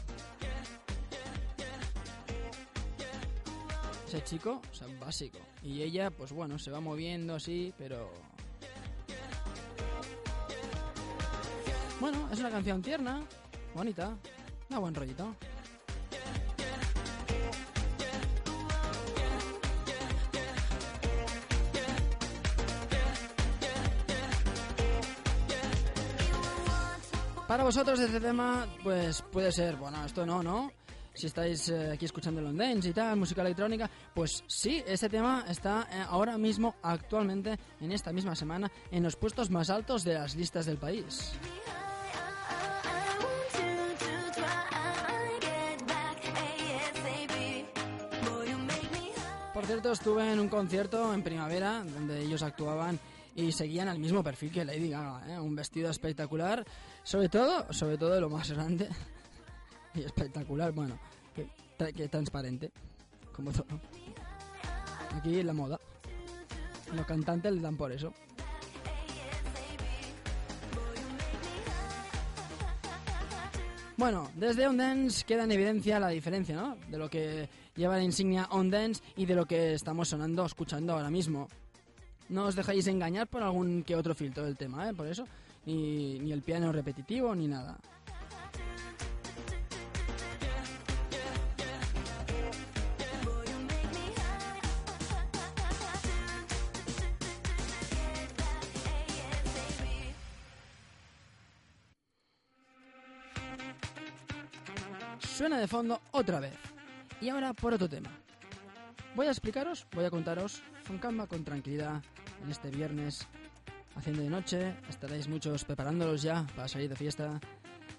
Ese 4.08 4.24
chico, 4.24 4.60
o 4.72 4.74
sea, 4.74 4.88
básico. 5.00 5.38
Y 5.62 5.84
ella, 5.84 6.10
pues 6.10 6.32
bueno, 6.32 6.58
se 6.58 6.72
va 6.72 6.80
moviendo 6.80 7.36
así, 7.36 7.74
pero 7.78 8.12
Bueno, 12.02 12.28
es 12.32 12.39
una 12.39 12.49
canción 12.49 12.82
tierna, 12.82 13.22
bonita, 13.76 14.18
da 14.68 14.80
buen 14.80 14.95
rollito. 14.95 15.36
Para 27.47 27.64
vosotros 27.64 27.99
este 27.99 28.20
tema, 28.20 28.66
pues 28.82 29.22
puede 29.32 29.52
ser, 29.52 29.76
bueno, 29.76 30.04
esto 30.04 30.26
no, 30.26 30.41
¿no? 30.41 30.72
Si 31.14 31.28
estáis 31.28 31.70
eh, 31.70 31.91
aquí 31.91 32.06
escuchando 32.06 32.41
el 32.41 32.84
y 32.84 32.93
tal, 32.93 33.16
música 33.16 33.43
electrónica, 33.43 33.88
pues 34.16 34.43
sí, 34.47 34.82
este 34.88 35.08
tema 35.08 35.45
está 35.47 35.88
eh, 35.91 36.04
ahora 36.10 36.36
mismo, 36.39 36.74
actualmente, 36.82 37.60
en 37.80 37.91
esta 37.91 38.12
misma 38.12 38.36
semana, 38.36 38.72
en 38.89 39.04
los 39.04 39.16
puestos 39.16 39.52
más 39.52 39.70
altos 39.70 40.04
de 40.04 40.16
las 40.16 40.36
listas 40.36 40.66
del 40.66 40.78
país. 40.78 41.34
Por 49.72 49.80
cierto, 49.80 49.94
estuve 49.94 50.34
en 50.34 50.38
un 50.38 50.50
concierto 50.50 51.14
en 51.14 51.24
primavera 51.24 51.82
donde 51.82 52.20
ellos 52.20 52.44
actuaban 52.44 53.00
y 53.38 53.54
seguían 53.54 53.88
al 53.88 54.00
mismo 54.00 54.22
perfil 54.22 54.52
que 54.52 54.66
Lady 54.66 54.90
Gaga, 54.90 55.24
¿eh? 55.30 55.40
un 55.40 55.56
vestido 55.56 55.90
espectacular, 55.90 56.66
sobre 57.04 57.30
todo, 57.30 57.72
sobre 57.72 57.98
todo 57.98 58.20
lo 58.20 58.30
más 58.30 58.52
grande 58.52 58.90
y 59.96 60.02
espectacular, 60.02 60.74
bueno, 60.74 61.00
que, 61.34 61.94
que 61.94 62.10
transparente, 62.10 62.70
como 63.32 63.54
todo. 63.54 63.80
Aquí 65.16 65.42
la 65.42 65.54
moda. 65.54 65.80
Los 66.94 67.06
cantantes 67.06 67.54
le 67.54 67.62
dan 67.62 67.78
por 67.78 67.94
eso. 67.94 68.14
Bueno, 74.02 74.32
desde 74.34 74.68
On 74.68 74.76
Dance 74.76 75.24
queda 75.24 75.43
en 75.43 75.52
evidencia 75.52 75.99
la 75.99 76.08
diferencia, 76.08 76.56
¿no? 76.56 76.76
De 76.89 76.97
lo 76.97 77.08
que 77.08 77.47
lleva 77.76 77.97
la 77.97 78.04
insignia 78.04 78.47
On 78.49 78.68
Dance 78.68 79.04
y 79.16 79.28
de 79.28 79.36
lo 79.36 79.45
que 79.45 79.76
estamos 79.76 80.08
sonando, 80.08 80.43
escuchando 80.43 80.93
ahora 80.93 81.12
mismo. 81.12 81.47
No 82.28 82.45
os 82.45 82.56
dejéis 82.56 82.88
engañar 82.88 83.28
por 83.28 83.43
algún 83.43 83.84
que 83.84 83.95
otro 83.95 84.16
filtro 84.16 84.43
del 84.43 84.58
tema, 84.58 84.89
¿eh? 84.89 84.93
Por 84.95 85.06
eso. 85.06 85.28
Ni, 85.68 86.18
ni 86.18 86.32
el 86.32 86.41
piano 86.41 86.72
repetitivo, 86.72 87.36
ni 87.36 87.47
nada. 87.47 87.78
Suena 105.36 105.60
de 105.60 105.68
fondo 105.68 106.02
otra 106.12 106.40
vez. 106.40 106.58
Y 107.22 107.30
ahora 107.30 107.54
por 107.54 107.74
otro 107.74 107.88
tema. 107.88 108.10
Voy 109.16 109.28
a 109.28 109.32
explicaros, 109.32 109.88
voy 109.94 110.06
a 110.06 110.10
contaros 110.10 110.62
con 110.86 110.98
calma, 110.98 111.26
con 111.26 111.44
tranquilidad, 111.44 112.04
en 112.44 112.52
este 112.52 112.70
viernes, 112.70 113.28
haciendo 113.96 114.22
de 114.22 114.30
noche, 114.30 114.76
estaréis 114.90 115.28
muchos 115.28 115.64
preparándolos 115.64 116.22
ya 116.22 116.46
para 116.56 116.68
salir 116.68 116.90
de 116.90 116.96
fiesta. 116.96 117.40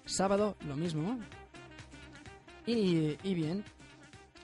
Sábado, 0.05 0.57
lo 0.67 0.75
mismo. 0.75 1.19
Y, 2.65 3.17
y 3.23 3.33
bien, 3.33 3.63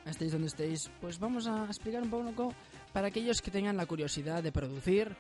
estéis 0.06 0.32
donde 0.32 0.48
estéis, 0.48 0.90
pues 1.00 1.20
vamos 1.20 1.48
a 1.48 1.66
explicar 1.66 2.02
un 2.02 2.10
poco 2.10 2.54
para 2.92 3.08
aquellos 3.08 3.42
que 3.42 3.52
tengan 3.52 3.78
la 3.78 3.86
curiosidad 3.86 4.42
de 4.42 4.52
producir 4.52 5.16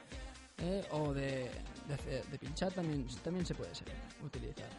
eh, 0.57 0.85
o 0.91 1.13
de, 1.13 1.49
de, 1.87 2.39
pinchar, 2.39 2.73
también, 2.73 3.05
también 3.23 3.45
se 3.45 3.55
puede 3.55 3.73
ser, 3.73 3.87
utilizar. 4.23 4.69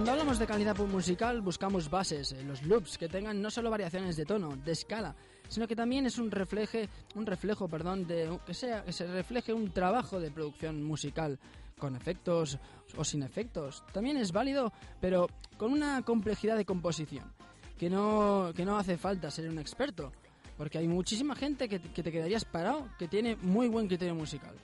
Cuando 0.00 0.12
hablamos 0.12 0.38
de 0.38 0.46
calidad 0.46 0.78
musical 0.78 1.42
buscamos 1.42 1.90
bases, 1.90 2.34
los 2.46 2.62
loops 2.62 2.96
que 2.96 3.06
tengan 3.06 3.42
no 3.42 3.50
solo 3.50 3.68
variaciones 3.68 4.16
de 4.16 4.24
tono, 4.24 4.56
de 4.56 4.72
escala, 4.72 5.14
sino 5.46 5.68
que 5.68 5.76
también 5.76 6.06
es 6.06 6.16
un 6.16 6.30
refleje, 6.30 6.88
un 7.16 7.26
reflejo, 7.26 7.68
perdón, 7.68 8.06
de 8.06 8.38
que 8.46 8.54
sea 8.54 8.82
que 8.82 8.94
se 8.94 9.06
refleje 9.06 9.52
un 9.52 9.70
trabajo 9.72 10.18
de 10.18 10.30
producción 10.30 10.82
musical 10.82 11.38
con 11.78 11.96
efectos 11.96 12.58
o 12.96 13.04
sin 13.04 13.22
efectos. 13.22 13.84
También 13.92 14.16
es 14.16 14.32
válido, 14.32 14.72
pero 15.02 15.28
con 15.58 15.70
una 15.70 16.00
complejidad 16.00 16.56
de 16.56 16.64
composición 16.64 17.30
que 17.78 17.90
no 17.90 18.54
que 18.56 18.64
no 18.64 18.78
hace 18.78 18.96
falta 18.96 19.30
ser 19.30 19.50
un 19.50 19.58
experto, 19.58 20.12
porque 20.56 20.78
hay 20.78 20.88
muchísima 20.88 21.36
gente 21.36 21.68
que, 21.68 21.78
que 21.78 22.02
te 22.02 22.10
quedarías 22.10 22.46
parado 22.46 22.88
que 22.98 23.06
tiene 23.06 23.36
muy 23.36 23.68
buen 23.68 23.86
criterio 23.86 24.14
musical. 24.14 24.56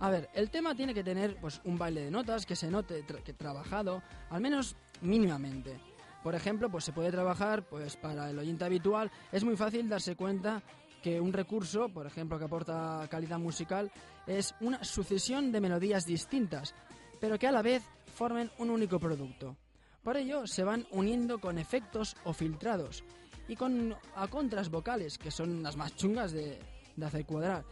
A 0.00 0.10
ver, 0.10 0.28
el 0.34 0.50
tema 0.50 0.74
tiene 0.74 0.92
que 0.92 1.02
tener 1.02 1.36
pues 1.40 1.60
un 1.64 1.78
baile 1.78 2.02
de 2.04 2.10
notas 2.10 2.44
que 2.44 2.54
se 2.54 2.70
note 2.70 3.04
tra- 3.06 3.22
que 3.22 3.32
trabajado, 3.32 4.02
al 4.30 4.40
menos 4.42 4.76
mínimamente. 5.00 5.78
Por 6.22 6.34
ejemplo, 6.34 6.68
pues 6.68 6.84
se 6.84 6.92
puede 6.92 7.10
trabajar, 7.10 7.62
pues 7.66 7.96
para 7.96 8.28
el 8.28 8.38
oyente 8.38 8.64
habitual 8.64 9.10
es 9.32 9.42
muy 9.44 9.56
fácil 9.56 9.88
darse 9.88 10.14
cuenta 10.16 10.62
que 11.02 11.20
un 11.20 11.32
recurso, 11.32 11.88
por 11.88 12.06
ejemplo, 12.06 12.38
que 12.38 12.44
aporta 12.44 13.06
calidad 13.08 13.38
musical, 13.38 13.90
es 14.26 14.54
una 14.60 14.82
sucesión 14.84 15.52
de 15.52 15.60
melodías 15.60 16.04
distintas, 16.04 16.74
pero 17.20 17.38
que 17.38 17.46
a 17.46 17.52
la 17.52 17.62
vez 17.62 17.82
formen 18.12 18.50
un 18.58 18.70
único 18.70 18.98
producto. 18.98 19.56
Por 20.02 20.16
ello, 20.16 20.46
se 20.46 20.64
van 20.64 20.86
uniendo 20.90 21.38
con 21.38 21.58
efectos 21.58 22.16
o 22.24 22.32
filtrados 22.32 23.02
y 23.48 23.56
con 23.56 23.94
a 24.14 24.28
contras 24.28 24.68
vocales, 24.68 25.16
que 25.16 25.30
son 25.30 25.62
las 25.62 25.76
más 25.76 25.94
chungas 25.96 26.32
de, 26.32 26.58
de 26.96 27.06
hacer 27.06 27.24
cuadrar. 27.24 27.64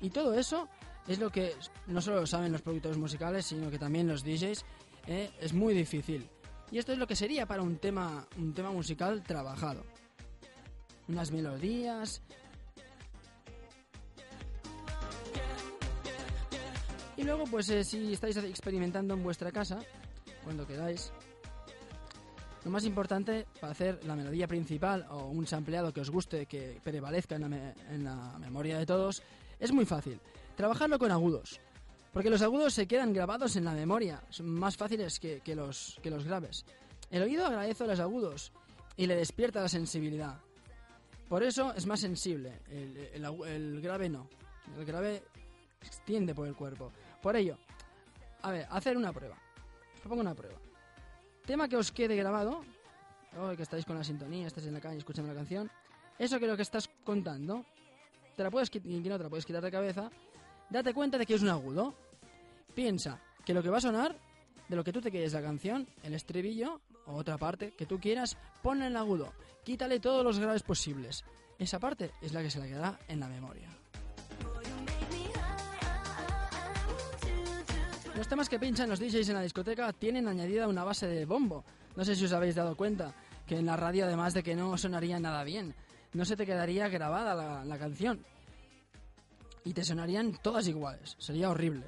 Y 0.00 0.10
todo 0.10 0.34
eso 0.34 0.68
es 1.08 1.18
lo 1.18 1.30
que 1.30 1.54
no 1.86 2.00
solo 2.00 2.20
lo 2.20 2.26
saben 2.26 2.52
los 2.52 2.62
productores 2.62 2.98
musicales, 2.98 3.46
sino 3.46 3.70
que 3.70 3.78
también 3.78 4.06
los 4.08 4.22
DJs. 4.24 4.64
¿eh? 5.08 5.30
Es 5.40 5.52
muy 5.52 5.74
difícil. 5.74 6.28
Y 6.70 6.78
esto 6.78 6.92
es 6.92 6.98
lo 6.98 7.06
que 7.06 7.16
sería 7.16 7.44
para 7.46 7.62
un 7.62 7.76
tema, 7.78 8.26
un 8.38 8.54
tema 8.54 8.70
musical 8.70 9.22
trabajado. 9.22 9.84
Unas 11.08 11.30
melodías. 11.32 12.22
Y 17.16 17.24
luego, 17.24 17.44
pues 17.44 17.68
eh, 17.68 17.84
si 17.84 18.12
estáis 18.12 18.36
experimentando 18.38 19.14
en 19.14 19.22
vuestra 19.22 19.52
casa, 19.52 19.80
cuando 20.44 20.66
queráis, 20.66 21.12
lo 22.64 22.70
más 22.70 22.84
importante 22.84 23.46
para 23.60 23.72
hacer 23.72 24.02
la 24.04 24.16
melodía 24.16 24.48
principal 24.48 25.06
o 25.10 25.26
un 25.26 25.46
sampleado 25.46 25.92
que 25.92 26.00
os 26.00 26.10
guste, 26.10 26.46
que 26.46 26.80
prevalezca 26.82 27.34
en 27.36 27.40
la, 27.42 27.48
me- 27.48 27.74
en 27.90 28.04
la 28.04 28.38
memoria 28.38 28.78
de 28.78 28.86
todos, 28.86 29.22
es 29.60 29.72
muy 29.72 29.84
fácil. 29.84 30.18
Trabajarlo 30.56 30.98
con 30.98 31.10
agudos. 31.10 31.60
Porque 32.12 32.28
los 32.30 32.42
agudos 32.42 32.74
se 32.74 32.86
quedan 32.86 33.12
grabados 33.12 33.56
en 33.56 33.64
la 33.64 33.72
memoria, 33.72 34.22
son 34.28 34.50
más 34.50 34.76
fáciles 34.76 35.18
que, 35.18 35.40
los, 35.54 35.98
que 36.02 36.10
los 36.10 36.24
graves. 36.24 36.64
El 37.10 37.22
oído 37.22 37.46
agradece 37.46 37.84
a 37.84 37.86
los 37.86 38.00
agudos 38.00 38.52
y 38.96 39.06
le 39.06 39.16
despierta 39.16 39.62
la 39.62 39.68
sensibilidad. 39.68 40.38
Por 41.28 41.42
eso 41.42 41.72
es 41.74 41.86
más 41.86 42.00
sensible, 42.00 42.60
el, 42.70 43.80
grave 43.80 44.10
no. 44.10 44.28
El 44.78 44.84
grave 44.84 45.22
extiende 45.82 46.34
por 46.34 46.46
el 46.46 46.54
cuerpo. 46.54 46.92
Por 47.22 47.34
ello, 47.34 47.56
a 48.42 48.50
ver, 48.50 48.66
hacer 48.70 48.96
una 48.96 49.12
prueba. 49.12 49.36
Propongo 50.00 50.20
una 50.20 50.34
prueba. 50.34 50.58
Tema 51.46 51.66
que 51.68 51.76
os 51.78 51.90
quede 51.92 52.14
grabado, 52.14 52.62
o 53.40 53.56
que 53.56 53.62
estáis 53.62 53.86
con 53.86 53.96
la 53.96 54.04
sintonía, 54.04 54.46
estáis 54.46 54.66
en 54.66 54.74
la 54.74 54.80
calle 54.80 54.98
escuchando 54.98 55.32
la 55.32 55.38
canción, 55.38 55.70
eso 56.18 56.38
que 56.38 56.46
lo 56.46 56.56
que 56.56 56.62
estás 56.62 56.90
contando, 57.04 57.64
te 58.36 58.42
la 58.42 58.50
puedes 58.50 58.70
quit- 58.70 58.84
y 58.84 59.02
que 59.02 59.08
no 59.08 59.16
te 59.16 59.24
la 59.24 59.30
puedes 59.30 59.46
quitar 59.46 59.62
de 59.64 59.70
cabeza, 59.70 60.10
date 60.72 60.94
cuenta 60.94 61.18
de 61.18 61.26
que 61.26 61.34
es 61.34 61.42
un 61.42 61.50
agudo. 61.50 61.94
Piensa 62.74 63.20
que 63.44 63.52
lo 63.54 63.62
que 63.62 63.68
va 63.68 63.76
a 63.76 63.82
sonar, 63.82 64.16
de 64.68 64.76
lo 64.76 64.82
que 64.82 64.92
tú 64.92 65.00
te 65.00 65.10
quedes 65.10 65.34
la 65.34 65.42
canción, 65.42 65.86
el 66.02 66.14
estribillo 66.14 66.80
o 67.06 67.14
otra 67.14 67.36
parte 67.36 67.72
que 67.72 67.86
tú 67.86 68.00
quieras, 68.00 68.38
ponle 68.62 68.86
en 68.86 68.92
el 68.92 68.96
agudo. 68.96 69.32
Quítale 69.64 70.00
todos 70.00 70.24
los 70.24 70.38
graves 70.38 70.62
posibles. 70.62 71.24
Esa 71.58 71.78
parte 71.78 72.10
es 72.22 72.32
la 72.32 72.42
que 72.42 72.50
se 72.50 72.58
la 72.58 72.66
quedará 72.66 72.98
en 73.06 73.20
la 73.20 73.28
memoria. 73.28 73.68
Los 78.16 78.28
temas 78.28 78.48
que 78.48 78.58
pinchan 78.58 78.88
los 78.88 79.00
DJs 79.00 79.28
en 79.28 79.34
la 79.34 79.42
discoteca 79.42 79.92
tienen 79.92 80.28
añadida 80.28 80.68
una 80.68 80.84
base 80.84 81.06
de 81.06 81.24
bombo. 81.24 81.64
No 81.96 82.04
sé 82.04 82.16
si 82.16 82.24
os 82.24 82.32
habéis 82.32 82.54
dado 82.54 82.76
cuenta 82.76 83.14
que 83.46 83.56
en 83.56 83.66
la 83.66 83.76
radio, 83.76 84.04
además 84.04 84.34
de 84.34 84.42
que 84.42 84.54
no 84.54 84.76
sonaría 84.78 85.18
nada 85.18 85.44
bien, 85.44 85.74
no 86.12 86.24
se 86.24 86.36
te 86.36 86.46
quedaría 86.46 86.88
grabada 86.88 87.64
la 87.64 87.78
canción. 87.78 88.24
Y 89.64 89.72
te 89.72 89.84
sonarían 89.84 90.38
todas 90.42 90.66
iguales. 90.68 91.14
Sería 91.18 91.50
horrible. 91.50 91.84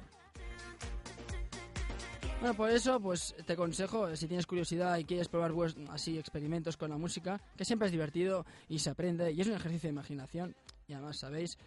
Bueno, 2.39 2.55
por 2.55 2.69
eso, 2.69 2.99
pues 2.99 3.33
te 3.45 3.53
aconsejo, 3.53 4.07
eh, 4.07 4.17
si 4.17 4.27
tienes 4.27 4.45
curiosidad 4.45 4.97
y 4.97 5.05
quieres 5.05 5.27
probar 5.29 5.51
vues- 5.51 5.75
así 5.89 6.17
experimentos 6.19 6.77
con 6.77 6.89
la 6.89 6.97
música, 6.97 7.41
que 7.57 7.65
siempre 7.65 7.87
es 7.87 7.91
divertido 7.91 8.45
y 8.69 8.79
se 8.79 8.89
aprende 8.91 9.31
y 9.31 9.41
es 9.41 9.47
un 9.47 9.53
ejercicio 9.53 9.87
de 9.87 9.93
imaginación. 9.93 10.55
Y 10.87 10.93
además, 10.93 11.17
sabéis, 11.17 11.57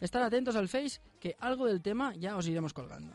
estar 0.00 0.22
atentos 0.22 0.56
al 0.56 0.68
Face, 0.68 1.00
que 1.20 1.36
algo 1.40 1.66
del 1.66 1.80
tema 1.80 2.14
ya 2.16 2.36
os 2.36 2.46
iremos 2.46 2.72
colgando. 2.74 3.14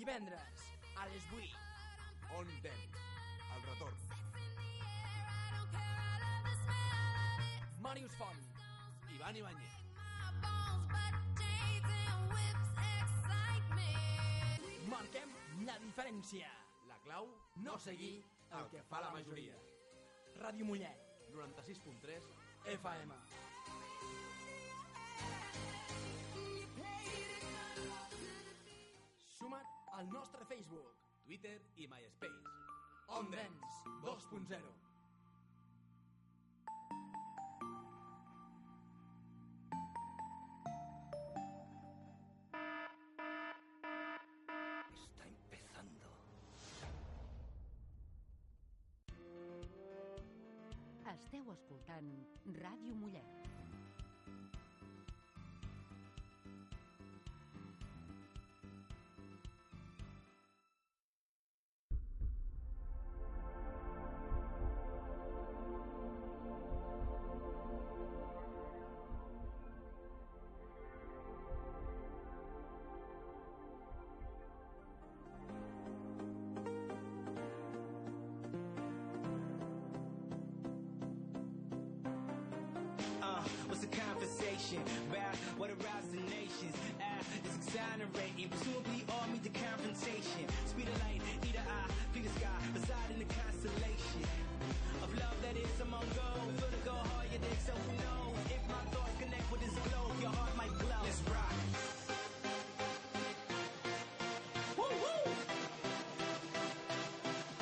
Divendres, 0.00 0.40
a 0.96 1.06
les 1.08 1.22
8. 1.30 1.58
On 2.38 2.46
Dance, 2.62 3.00
el 3.54 3.62
retorn. 3.66 3.94
Marius 7.82 8.14
Font. 8.16 8.40
I 9.10 9.16
Iván 9.16 9.36
Ibáñez. 9.36 9.74
Marquem 14.88 15.36
la 15.66 15.76
diferència. 15.84 16.48
La 16.88 16.96
clau, 17.04 17.28
No 17.56 17.76
seguir 17.78 18.24
el 18.56 18.70
que 18.72 18.82
fa 18.88 19.02
la 19.04 19.12
majoria. 19.12 19.60
Ràdio 20.40 20.64
Mollet, 20.64 20.96
96.3 21.36 22.32
FM. 22.80 23.12
Suma't 23.12 23.49
al 30.00 30.08
nostre 30.08 30.42
Facebook. 30.46 30.94
Twitter 31.22 31.60
i 31.76 31.86
MySpace. 31.86 32.48
On 33.08 33.30
Dance 33.30 33.84
2.0. 34.00 34.56
Está 44.94 45.26
empezando. 45.28 46.08
Esteu 51.12 51.52
escoltant 51.52 52.10
Ràdio 52.46 52.96
Mollet. 52.96 53.49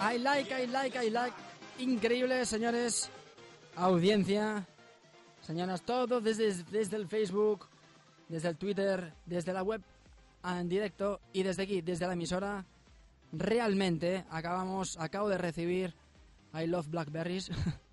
I 0.00 0.16
like, 0.16 0.52
I 0.52 0.64
like, 0.66 0.96
I 0.96 1.09
like. 1.11 1.34
Increíble, 1.78 2.46
señores. 2.46 3.11
Audiencia. 3.76 4.66
Señoras, 5.42 5.82
todo 5.82 6.20
desde, 6.20 6.54
desde 6.70 6.96
el 6.96 7.06
Facebook, 7.06 7.66
desde 8.28 8.48
el 8.48 8.56
Twitter, 8.56 9.12
desde 9.26 9.52
la 9.52 9.62
web 9.62 9.82
en 10.45 10.68
directo 10.68 11.20
y 11.32 11.43
desde 11.43 11.64
aquí, 11.64 11.80
desde 11.80 12.07
la 12.07 12.12
emisora. 12.14 12.64
Realmente 13.32 14.24
acabamos, 14.30 14.97
acabo 14.99 15.28
de 15.28 15.39
recibir 15.39 15.95
I 16.55 16.66
Love 16.66 16.89
Blackberries. 16.89 17.51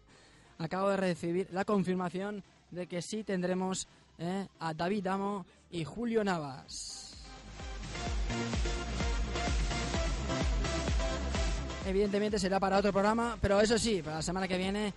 acabo 0.58 0.89
de 0.89 0.98
recibir 0.98 1.50
la 1.52 1.66
confirmación 1.66 2.43
de 2.72 2.88
que 2.88 3.02
sí 3.02 3.24
tendremos 3.24 3.88
eh, 4.18 4.48
a 4.60 4.74
David 4.74 5.08
Amo 5.08 5.46
y 5.72 5.84
Julio 5.84 6.24
Navas. 6.24 7.26
Evidentemente 11.86 12.39
será 12.39 12.60
para 12.60 12.78
otro 12.78 12.91
programa, 12.91 13.38
pero 13.39 13.62
eso 13.62 13.78
sí, 13.78 14.02
para 14.02 14.18
la 14.18 14.22
semana 14.22 14.48
que 14.48 14.58
viene, 14.58 14.91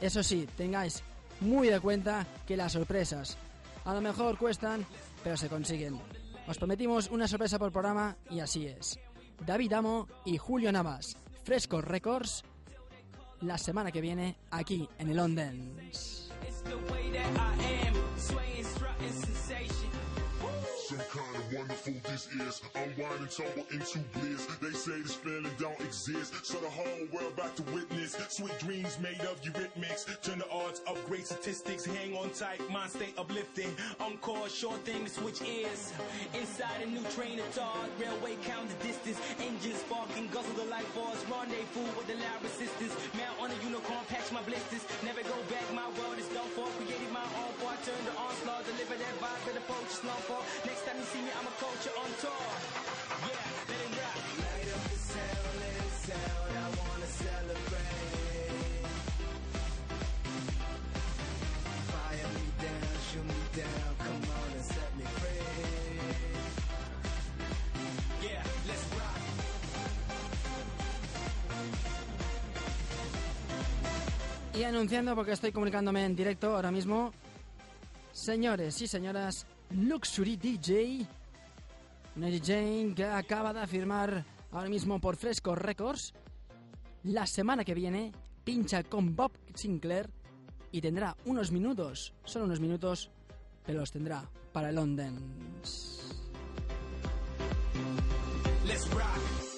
eso 0.00 0.22
sí, 0.22 0.46
tengáis 0.56 1.02
muy 1.40 1.68
de 1.68 1.80
cuenta 1.80 2.24
que 2.46 2.56
las 2.56 2.72
sorpresas 2.72 3.36
a 3.84 3.94
lo 3.94 4.00
mejor 4.00 4.38
cuestan, 4.38 4.86
pero 5.24 5.36
se 5.36 5.48
consiguen. 5.48 5.98
Os 6.50 6.58
prometimos 6.58 7.08
una 7.10 7.28
sorpresa 7.28 7.60
por 7.60 7.70
programa 7.70 8.16
y 8.28 8.40
así 8.40 8.66
es. 8.66 8.98
David 9.46 9.72
Amo 9.72 10.08
y 10.26 10.36
Julio 10.36 10.72
Navas, 10.72 11.16
Fresco 11.44 11.80
Records, 11.80 12.42
la 13.42 13.56
semana 13.56 13.92
que 13.92 14.00
viene 14.00 14.36
aquí 14.50 14.88
en 14.98 15.10
el 15.10 15.20
On. 15.20 15.36
Some 20.90 20.98
kind 21.06 21.36
of 21.36 21.54
wonderful 21.54 21.94
this 22.10 22.26
is. 22.34 22.62
Unwind 22.74 23.20
and 23.22 23.30
tumble 23.30 23.62
into 23.70 24.02
bliss. 24.10 24.42
They 24.58 24.74
say 24.74 24.98
this 25.00 25.14
feeling 25.14 25.46
don't 25.56 25.78
exist, 25.78 26.34
so 26.44 26.58
the 26.58 26.68
whole 26.68 27.06
world 27.14 27.34
about 27.34 27.54
to 27.58 27.62
witness. 27.70 28.18
Sweet 28.28 28.58
dreams 28.58 28.98
made 28.98 29.20
of 29.20 29.40
eurythmics. 29.40 30.10
Turn 30.20 30.40
the 30.42 30.50
odds, 30.50 30.82
upgrade 30.88 31.26
statistics. 31.26 31.84
Hang 31.84 32.16
on 32.16 32.30
tight, 32.30 32.58
mind 32.70 32.90
stay 32.90 33.14
uplifting. 33.16 33.70
Encore, 34.00 34.48
short 34.48 34.82
thing 34.82 35.04
to 35.04 35.10
switch 35.10 35.40
ears. 35.42 35.92
Inside 36.34 36.82
a 36.82 36.86
new 36.86 37.06
train 37.14 37.38
of 37.38 37.46
thought, 37.54 37.86
railway 38.00 38.34
count 38.42 38.66
the 38.66 38.88
distance. 38.88 39.20
Engines 39.38 39.78
sparking, 39.86 40.26
guzzle 40.34 40.58
the 40.58 40.64
life 40.74 40.90
force. 40.90 41.22
Rendezvous 41.30 41.86
with 41.94 42.08
the 42.10 42.18
loud 42.18 42.42
resistance. 42.42 42.98
Mount 43.14 43.38
on 43.38 43.50
a 43.54 43.58
unicorn, 43.62 44.02
patch 44.08 44.26
my 44.32 44.42
blisters. 44.42 44.82
Never 45.06 45.22
go 45.22 45.38
back, 45.46 45.70
my 45.70 45.86
world 46.02 46.18
is 46.18 46.26
done 46.34 46.50
for. 46.58 46.66
For, 46.66 46.82
I 47.70 47.76
turn 47.86 48.02
the 48.04 48.14
onslaught. 48.18 48.64
Deliver 48.66 48.96
that 48.98 49.14
vibe 49.22 49.42
that 49.46 49.56
approach 49.62 49.90
is 49.94 50.02
known 50.02 50.22
for. 50.26 50.40
Next 50.66 50.82
time 50.86 50.98
you 50.98 51.06
see 51.12 51.22
me, 51.22 51.30
I'm 51.38 51.46
a 51.46 51.54
culture 51.62 51.94
on 52.02 52.10
tour. 52.18 52.46
Yeah, 53.30 53.46
let 53.70 53.80
it 53.86 53.92
rock. 53.94 54.18
Light 54.42 54.70
up 54.74 54.82
the 54.90 54.98
sound, 55.10 55.54
let 55.62 55.74
it 55.86 55.94
sound. 56.06 56.50
I 56.50 56.66
wanna 56.80 57.08
celebrate. 57.22 58.90
Fire 61.94 62.30
me 62.34 62.46
down, 62.58 62.94
shoot 63.06 63.26
me 63.30 63.40
down. 63.54 63.90
Come 64.02 64.22
on 64.34 64.48
and 64.50 64.66
set 64.66 64.90
me 64.98 65.06
free. 65.20 65.46
Yeah, 68.26 68.42
let's 68.66 68.84
rock. 68.98 69.22
Y 74.58 74.64
anunciando, 74.64 75.14
porque 75.14 75.32
estoy 75.32 75.52
comunicándome 75.52 76.04
en 76.04 76.16
directo 76.16 76.54
ahora 76.56 76.70
mismo, 76.72 77.12
señores 78.20 78.80
y 78.82 78.86
señoras, 78.86 79.46
Luxury 79.70 80.36
DJ, 80.36 81.06
una 82.16 82.26
DJ 82.26 82.92
que 82.94 83.04
acaba 83.04 83.52
de 83.52 83.66
firmar 83.66 84.24
ahora 84.52 84.68
mismo 84.68 85.00
por 85.00 85.16
Fresco 85.16 85.54
Records, 85.54 86.12
la 87.04 87.26
semana 87.26 87.64
que 87.64 87.74
viene 87.74 88.12
pincha 88.44 88.82
con 88.82 89.16
Bob 89.16 89.32
Sinclair 89.54 90.10
y 90.70 90.82
tendrá 90.82 91.16
unos 91.24 91.50
minutos, 91.50 92.12
solo 92.24 92.44
unos 92.44 92.60
minutos, 92.60 93.10
pero 93.64 93.80
los 93.80 93.90
tendrá 93.90 94.28
para 94.52 94.70
London. 94.70 95.18
Let's 98.66 98.88
rock. 98.90 99.49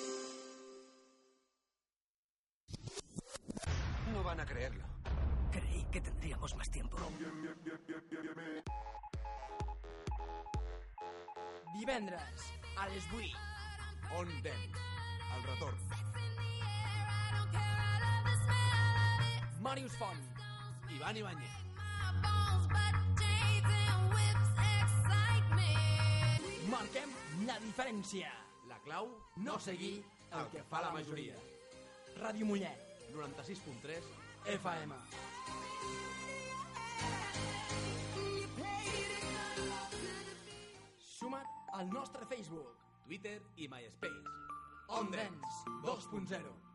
Divendres, 11.74 12.53
a 12.78 12.88
les 12.88 13.05
8. 13.12 13.24
On 14.18 14.28
Dance, 14.42 14.78
el 15.36 15.42
retorn. 15.44 15.78
Marius 19.61 19.92
Font. 19.96 20.20
Iván 20.90 21.16
Ibáñez. 21.16 21.50
Marquem 26.70 27.11
la 27.46 27.59
diferència. 27.61 28.32
La 28.68 28.78
clau, 28.84 29.09
No 29.36 29.59
seguir 29.59 30.05
el 30.32 30.48
que 30.53 30.62
fa 30.70 30.80
la 30.82 30.92
majoria. 30.92 31.36
Ràdio 32.20 32.46
Mollet, 32.46 33.11
96.3 33.12 34.09
FM. 34.61 35.03
Al 41.73 41.89
nostre 41.89 42.27
Facebook. 42.27 42.77
Twitter 43.05 43.41
i 43.57 43.68
MySpace. 43.68 44.29
On 44.89 45.11
Dance 45.11 45.64
2.0. 45.83 46.72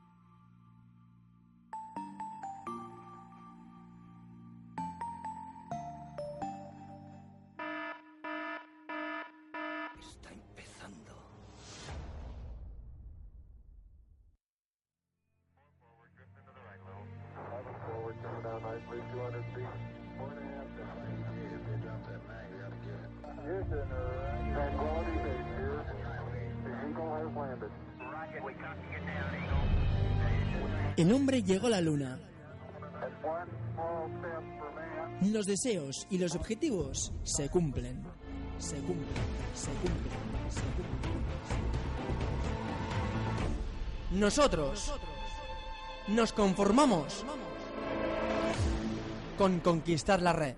El 30.97 31.13
hombre 31.13 31.43
llegó 31.43 31.67
a 31.67 31.71
la 31.71 31.81
luna. 31.81 32.19
Los 35.21 35.45
deseos 35.45 36.07
y 36.09 36.17
los 36.17 36.35
objetivos 36.35 37.13
se 37.23 37.49
cumplen. 37.49 38.03
Se 38.57 38.75
cumplen, 38.77 39.07
se 39.53 39.69
cumplen, 39.71 40.49
se 40.49 40.61
cumplen. 40.61 41.17
Nosotros 44.11 44.93
nos 46.07 46.33
conformamos 46.33 47.25
con 49.37 49.59
conquistar 49.59 50.21
la 50.21 50.33
red. 50.33 50.55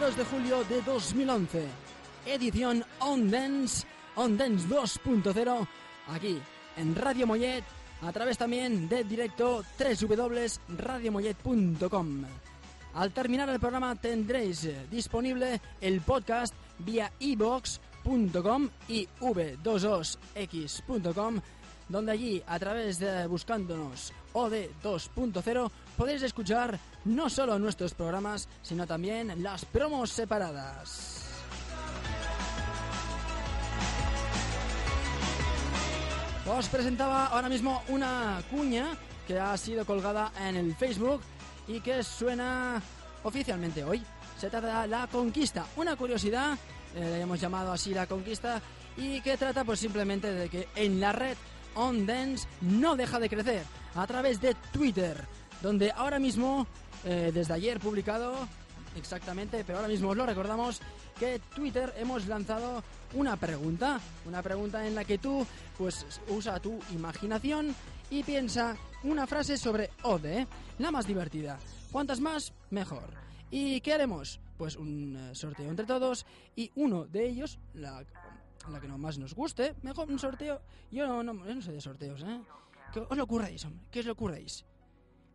...22 0.00 0.16
de 0.16 0.24
julio 0.24 0.64
de 0.64 0.80
2011... 0.80 1.68
...edición 2.24 2.82
On 3.00 3.30
Dance... 3.30 3.86
...On 4.14 4.34
Dance 4.34 4.66
2.0... 4.66 5.68
...aquí 6.08 6.40
en 6.78 6.96
Radio 6.96 7.26
Mollet... 7.26 7.62
...a 8.00 8.10
través 8.10 8.38
también 8.38 8.88
de 8.88 9.04
directo... 9.04 9.62
...www.radiomollet.com... 9.78 12.24
Al 12.94 13.12
terminar 13.12 13.50
el 13.50 13.60
programa 13.60 13.94
tendréis 13.94 14.64
eh, 14.64 14.86
disponible 14.90 15.60
el 15.82 16.00
podcast 16.00 16.54
vía 16.78 17.12
ibox.com 17.18 18.70
y 18.88 19.06
v22x.com 19.20 21.40
donde 21.90 22.12
allí 22.12 22.42
a 22.46 22.58
través 22.58 22.98
de 22.98 23.26
buscándonos 23.26 24.12
OD 24.32 24.52
2.0 24.82 25.70
podéis 26.00 26.22
escuchar 26.22 26.78
no 27.04 27.28
solo 27.28 27.58
nuestros 27.58 27.92
programas 27.92 28.48
sino 28.62 28.86
también 28.86 29.42
las 29.42 29.66
promos 29.66 30.08
separadas. 30.08 31.28
Os 36.46 36.68
presentaba 36.68 37.26
ahora 37.26 37.50
mismo 37.50 37.82
una 37.88 38.42
cuña 38.50 38.96
que 39.28 39.38
ha 39.38 39.54
sido 39.58 39.84
colgada 39.84 40.32
en 40.40 40.56
el 40.56 40.74
Facebook 40.74 41.20
y 41.68 41.80
que 41.80 42.02
suena 42.02 42.80
oficialmente 43.22 43.84
hoy. 43.84 44.02
Se 44.38 44.48
trata 44.48 44.80
de 44.80 44.88
La 44.88 45.06
Conquista, 45.06 45.66
una 45.76 45.96
curiosidad, 45.96 46.56
eh, 46.94 47.00
le 47.00 47.20
hemos 47.20 47.38
llamado 47.38 47.72
así 47.72 47.92
La 47.92 48.06
Conquista, 48.06 48.62
y 48.96 49.20
que 49.20 49.36
trata 49.36 49.64
pues 49.64 49.80
simplemente 49.80 50.32
de 50.32 50.48
que 50.48 50.66
en 50.76 50.98
la 50.98 51.12
red 51.12 51.36
On 51.74 52.06
Dance 52.06 52.48
no 52.62 52.96
deja 52.96 53.20
de 53.20 53.28
crecer 53.28 53.62
a 53.94 54.06
través 54.06 54.40
de 54.40 54.54
Twitter, 54.72 55.26
donde 55.62 55.90
ahora 55.92 56.18
mismo, 56.18 56.66
eh, 57.04 57.30
desde 57.32 57.54
ayer 57.54 57.80
publicado, 57.80 58.34
exactamente, 58.96 59.64
pero 59.64 59.78
ahora 59.78 59.88
mismo 59.88 60.10
os 60.10 60.16
lo 60.16 60.26
recordamos, 60.26 60.80
que 61.18 61.40
Twitter 61.54 61.92
hemos 61.98 62.26
lanzado 62.26 62.82
una 63.14 63.36
pregunta, 63.36 64.00
una 64.26 64.42
pregunta 64.42 64.86
en 64.86 64.94
la 64.94 65.04
que 65.04 65.18
tú 65.18 65.46
pues 65.76 66.20
usa 66.28 66.60
tu 66.60 66.78
imaginación 66.92 67.74
y 68.10 68.22
piensa 68.22 68.76
una 69.02 69.26
frase 69.26 69.56
sobre 69.56 69.90
Ode, 70.02 70.46
la 70.78 70.90
más 70.90 71.06
divertida. 71.06 71.58
Cuantas 71.92 72.20
más, 72.20 72.52
mejor. 72.70 73.10
¿Y 73.50 73.80
qué 73.80 73.94
haremos? 73.94 74.40
Pues 74.56 74.76
un 74.76 75.16
eh, 75.16 75.34
sorteo 75.34 75.70
entre 75.70 75.86
todos 75.86 76.24
y 76.54 76.70
uno 76.76 77.04
de 77.06 77.28
ellos, 77.28 77.58
la, 77.74 78.04
la 78.70 78.80
que 78.80 78.88
más 78.88 79.18
nos 79.18 79.34
guste, 79.34 79.74
mejor 79.82 80.10
un 80.10 80.18
sorteo. 80.18 80.60
Yo 80.90 81.06
no, 81.06 81.22
no, 81.22 81.46
yo 81.46 81.54
no 81.54 81.62
sé 81.62 81.72
de 81.72 81.80
sorteos, 81.80 82.22
¿eh? 82.22 82.40
¿Qué 82.92 83.00
os 83.00 83.16
lo 83.16 83.24
ocurréis, 83.24 83.64
hombre? 83.64 83.86
¿Qué 83.90 84.00
os 84.00 84.06
lo 84.06 84.12
ocurréis? 84.12 84.64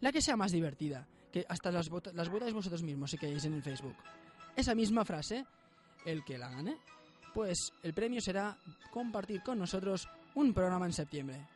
La 0.06 0.12
que 0.12 0.22
sea 0.22 0.38
más 0.38 0.52
divertida, 0.52 1.08
que 1.34 1.44
hasta 1.50 1.72
las, 1.72 1.90
vota- 1.90 2.12
las 2.14 2.30
votáis 2.30 2.54
vosotros 2.54 2.84
mismos 2.84 3.10
si 3.10 3.18
queréis 3.18 3.44
en 3.46 3.56
el 3.56 3.64
Facebook. 3.64 3.96
Esa 4.56 4.76
misma 4.76 5.04
frase, 5.04 5.44
el 6.06 6.24
que 6.24 6.38
la 6.38 6.48
gane, 6.52 6.78
pues 7.34 7.74
el 7.82 7.92
premio 7.96 8.22
será 8.22 8.56
compartir 8.92 9.42
con 9.42 9.58
nosotros 9.58 10.08
un 10.36 10.54
programa 10.54 10.86
en 10.86 10.94
septiembre. 10.94 11.48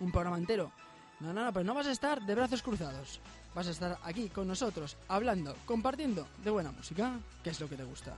Un 0.00 0.12
programa 0.12 0.36
entero. 0.36 0.70
No, 1.20 1.32
no, 1.32 1.42
no, 1.46 1.52
pero 1.54 1.64
no 1.64 1.72
vas 1.72 1.86
a 1.86 1.92
estar 1.92 2.20
de 2.20 2.34
brazos 2.34 2.60
cruzados. 2.60 3.18
Vas 3.54 3.66
a 3.68 3.70
estar 3.70 3.96
aquí 4.02 4.28
con 4.28 4.46
nosotros, 4.46 4.98
hablando, 5.08 5.56
compartiendo 5.64 6.28
de 6.44 6.50
buena 6.50 6.72
música, 6.72 7.18
que 7.42 7.48
es 7.48 7.60
lo 7.62 7.66
que 7.70 7.76
te 7.76 7.84
gusta. 7.84 8.14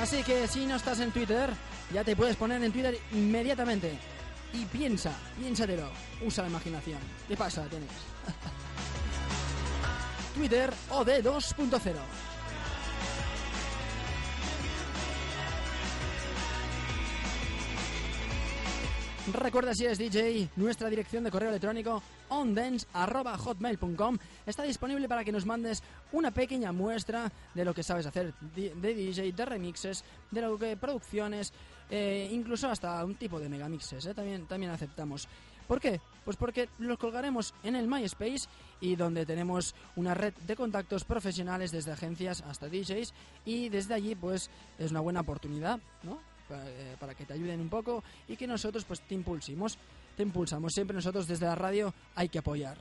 Así 0.00 0.22
que 0.22 0.48
si 0.48 0.64
no 0.64 0.76
estás 0.76 0.98
en 1.00 1.12
Twitter, 1.12 1.50
ya 1.92 2.02
te 2.02 2.16
puedes 2.16 2.34
poner 2.34 2.64
en 2.64 2.72
Twitter 2.72 2.98
inmediatamente. 3.12 3.98
Y 4.54 4.64
piensa, 4.64 5.12
piénsatelo, 5.38 5.90
usa 6.24 6.44
la 6.44 6.50
imaginación. 6.50 6.98
¿Qué 7.28 7.36
pasa? 7.36 7.66
Tienes. 7.68 7.90
Twitter 10.34 10.72
OD2.0. 10.90 12.29
Recuerda 19.26 19.74
si 19.74 19.84
eres 19.84 19.98
DJ, 19.98 20.48
nuestra 20.56 20.88
dirección 20.88 21.22
de 21.22 21.30
correo 21.30 21.50
electrónico 21.50 22.02
ondance.hotmail.com 22.30 24.18
está 24.46 24.62
disponible 24.62 25.08
para 25.08 25.24
que 25.24 25.30
nos 25.30 25.44
mandes 25.44 25.82
una 26.12 26.30
pequeña 26.30 26.72
muestra 26.72 27.30
de 27.54 27.64
lo 27.64 27.74
que 27.74 27.82
sabes 27.82 28.06
hacer 28.06 28.32
de 28.40 28.94
DJ, 28.94 29.32
de 29.32 29.44
remixes, 29.44 30.04
de 30.30 30.40
lo 30.40 30.58
que 30.58 30.74
producciones, 30.76 31.52
eh, 31.90 32.30
incluso 32.32 32.70
hasta 32.70 33.04
un 33.04 33.14
tipo 33.16 33.38
de 33.38 33.50
megamixes, 33.50 34.06
eh, 34.06 34.14
también, 34.14 34.46
también 34.46 34.72
aceptamos. 34.72 35.28
¿Por 35.68 35.80
qué? 35.80 36.00
Pues 36.24 36.36
porque 36.36 36.70
los 36.78 36.98
colgaremos 36.98 37.54
en 37.62 37.76
el 37.76 37.86
MySpace 37.86 38.48
y 38.80 38.96
donde 38.96 39.26
tenemos 39.26 39.74
una 39.96 40.14
red 40.14 40.32
de 40.46 40.56
contactos 40.56 41.04
profesionales 41.04 41.70
desde 41.70 41.92
agencias 41.92 42.42
hasta 42.48 42.68
DJs 42.68 43.12
y 43.44 43.68
desde 43.68 43.94
allí 43.94 44.14
pues 44.14 44.50
es 44.78 44.90
una 44.90 45.00
buena 45.00 45.20
oportunidad, 45.20 45.78
¿no? 46.02 46.29
Para, 46.50 46.68
eh, 46.68 46.96
para 46.98 47.14
que 47.14 47.24
te 47.24 47.34
ayuden 47.34 47.60
un 47.60 47.68
poco 47.68 48.02
y 48.26 48.36
que 48.36 48.44
nosotros 48.44 48.84
pues 48.84 49.00
te 49.02 49.14
impulsimos, 49.14 49.78
te 50.16 50.24
impulsamos. 50.24 50.72
Siempre 50.72 50.96
nosotros 50.96 51.28
desde 51.28 51.46
la 51.46 51.54
radio 51.54 51.94
hay 52.16 52.28
que 52.28 52.40
apoyar. 52.40 52.76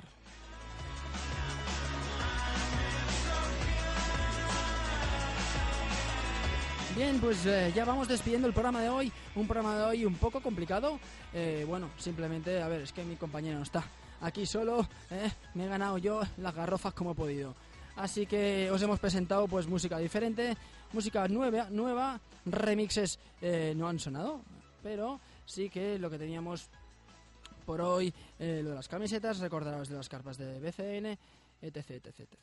Bien, 6.96 7.20
pues 7.20 7.46
eh, 7.46 7.72
ya 7.76 7.86
vamos 7.86 8.08
despidiendo 8.08 8.48
el 8.48 8.54
programa 8.54 8.82
de 8.82 8.90
hoy. 8.90 9.12
Un 9.36 9.46
programa 9.46 9.78
de 9.78 9.84
hoy 9.84 10.06
un 10.06 10.16
poco 10.16 10.42
complicado. 10.42 11.00
Eh, 11.32 11.64
bueno, 11.68 11.92
simplemente, 11.98 12.64
a 12.64 12.68
ver, 12.68 12.82
es 12.82 12.92
que 12.92 13.04
mi 13.04 13.18
compañero 13.18 13.58
no 13.58 13.64
está 13.64 13.84
aquí 14.20 14.48
solo. 14.48 14.90
me 15.54 15.66
he 15.66 15.68
ganado 15.68 16.00
yo 16.00 16.22
las 16.38 16.56
garrofas 16.56 16.94
como 16.96 17.12
he 17.12 17.16
podido. 17.16 17.54
Así 18.00 18.26
que 18.26 18.72
os 18.72 18.82
hemos 18.82 18.98
presentado 18.98 19.46
pues 19.46 19.68
música 19.68 19.98
diferente, 19.98 20.56
música 20.94 21.28
nueva, 21.28 21.68
nueva 21.70 22.16
remixes 22.46 23.20
eh, 23.42 23.74
no 23.76 23.90
han 23.90 24.00
sonado, 24.00 24.40
pero 24.82 25.20
sí 25.46 25.70
que 25.70 26.00
lo 26.00 26.10
que 26.10 26.18
teníamos 26.18 26.70
por 27.66 27.82
hoy, 27.82 28.14
eh, 28.40 28.62
lo 28.64 28.70
de 28.70 28.76
las 28.76 28.88
camisetas, 28.88 29.40
recordaros 29.40 29.90
de 29.90 29.98
las 29.98 30.08
carpas 30.08 30.38
de 30.38 30.60
BCN, 30.62 31.18
etc, 31.62 32.00
etc, 32.00 32.20
etc. 32.24 32.40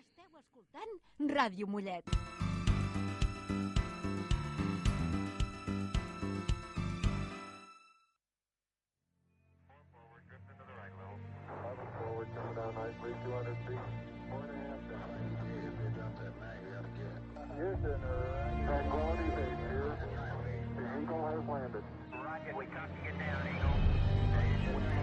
Esteu 0.00 0.32
escoltant 0.40 0.90
Ràdio 1.28 1.68
Mollet. 1.68 2.08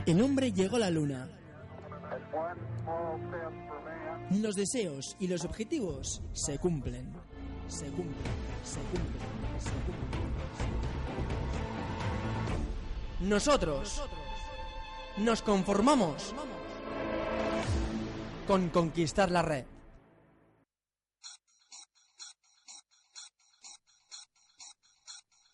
El 0.05 0.21
hombre 0.21 0.51
llegó 0.51 0.75
a 0.75 0.79
la 0.79 0.89
luna. 0.89 1.29
Los 4.31 4.55
deseos 4.55 5.15
y 5.19 5.27
los 5.27 5.45
objetivos 5.45 6.21
se 6.33 6.59
cumplen. 6.59 7.11
Se 7.67 7.85
cumplen, 7.85 8.13
se 8.63 8.79
cumplen, 8.79 9.59
se 9.59 9.71
cumplen. 9.71 10.23
Nosotros 13.21 14.03
nos 15.17 15.41
conformamos 15.41 16.35
con 18.45 18.69
conquistar 18.69 19.31
la 19.31 19.41
red. 19.41 19.65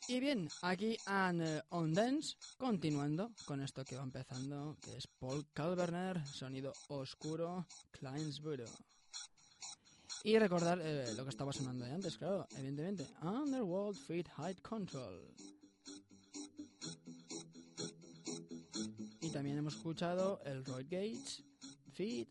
Y 0.10 0.20
bien, 0.20 0.50
aquí 0.64 0.98
en 1.06 1.40
eh, 1.40 1.62
On 1.70 1.94
Dance, 1.94 2.36
continuando 2.58 3.32
con 3.46 3.62
esto 3.62 3.86
que 3.86 3.96
va 3.96 4.02
empezando, 4.02 4.76
que 4.82 4.98
es 4.98 5.06
Paul 5.06 5.46
Kalberner, 5.54 6.26
sonido 6.26 6.74
oscuro, 6.88 7.68
Kleinsboro. 7.92 8.66
Y 10.24 10.40
recordar 10.40 10.82
eh, 10.82 11.14
lo 11.16 11.26
que 11.26 11.30
estaba 11.30 11.54
sonando 11.54 11.86
de 11.86 11.92
antes, 11.92 12.18
claro, 12.18 12.48
evidentemente, 12.58 13.06
Underworld 13.22 14.00
Feed 14.00 14.26
Height 14.36 14.60
Control. 14.64 15.32
Y 19.22 19.30
también 19.30 19.60
hemos 19.60 19.76
escuchado 19.76 20.42
el 20.44 20.66
Roy 20.66 20.86
Gates 20.86 21.44
Feed 21.94 22.28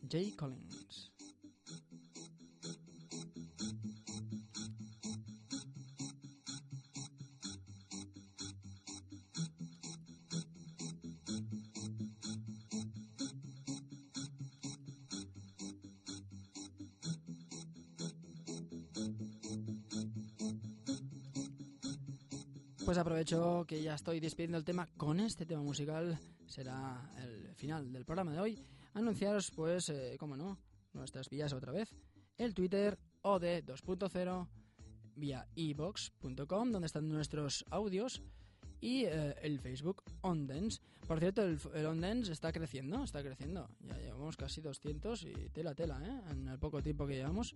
J. 0.00 0.36
Collins. 0.36 1.15
Pues 22.96 23.02
aprovecho 23.02 23.66
que 23.68 23.82
ya 23.82 23.94
estoy 23.94 24.20
despidiendo 24.20 24.56
el 24.56 24.64
tema 24.64 24.88
con 24.96 25.20
este 25.20 25.44
tema 25.44 25.60
musical. 25.60 26.18
Será 26.46 27.10
el 27.22 27.54
final 27.54 27.92
del 27.92 28.06
programa 28.06 28.32
de 28.32 28.40
hoy. 28.40 28.58
Anunciaros, 28.94 29.50
pues, 29.50 29.90
eh, 29.90 30.16
como 30.18 30.34
no, 30.34 30.58
nuestras 30.94 31.28
vías 31.28 31.52
otra 31.52 31.72
vez. 31.72 31.94
El 32.38 32.54
Twitter 32.54 32.98
OD 33.20 33.66
2.0 33.66 34.48
vía 35.14 35.46
ebox.com, 35.54 36.72
donde 36.72 36.86
están 36.86 37.06
nuestros 37.06 37.66
audios. 37.68 38.22
Y 38.80 39.04
eh, 39.04 39.34
el 39.42 39.60
Facebook 39.60 40.02
Ondens. 40.22 40.80
Por 41.06 41.18
cierto, 41.18 41.42
el, 41.42 41.58
el 41.74 41.84
Ondens 41.84 42.30
está 42.30 42.50
creciendo, 42.50 43.04
está 43.04 43.22
creciendo. 43.22 43.68
Ya 43.80 43.98
llevamos 43.98 44.38
casi 44.38 44.62
200 44.62 45.22
y 45.24 45.50
tela, 45.50 45.74
tela, 45.74 46.00
¿eh? 46.02 46.32
En 46.32 46.48
el 46.48 46.58
poco 46.58 46.82
tiempo 46.82 47.06
que 47.06 47.16
llevamos. 47.16 47.54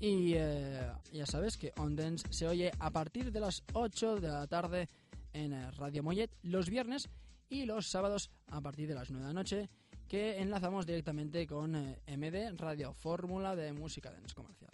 Y 0.00 0.34
eh, 0.34 0.92
ya 1.12 1.26
sabes 1.26 1.56
que 1.56 1.72
Ondens 1.76 2.22
se 2.30 2.46
oye 2.46 2.70
a 2.78 2.90
partir 2.90 3.32
de 3.32 3.40
las 3.40 3.64
8 3.72 4.20
de 4.20 4.28
la 4.28 4.46
tarde 4.46 4.88
en 5.32 5.52
eh, 5.52 5.70
Radio 5.72 6.04
Mollet 6.04 6.30
los 6.42 6.70
viernes 6.70 7.08
y 7.48 7.64
los 7.64 7.88
sábados 7.88 8.30
a 8.46 8.60
partir 8.60 8.86
de 8.86 8.94
las 8.94 9.10
9 9.10 9.26
de 9.26 9.32
la 9.32 9.40
noche 9.40 9.68
que 10.06 10.40
enlazamos 10.40 10.86
directamente 10.86 11.46
con 11.48 11.74
eh, 11.74 12.00
MD 12.16 12.56
Radio 12.56 12.94
Fórmula 12.94 13.56
de 13.56 13.72
Música 13.72 14.12
Dance 14.12 14.34
Comercial. 14.34 14.70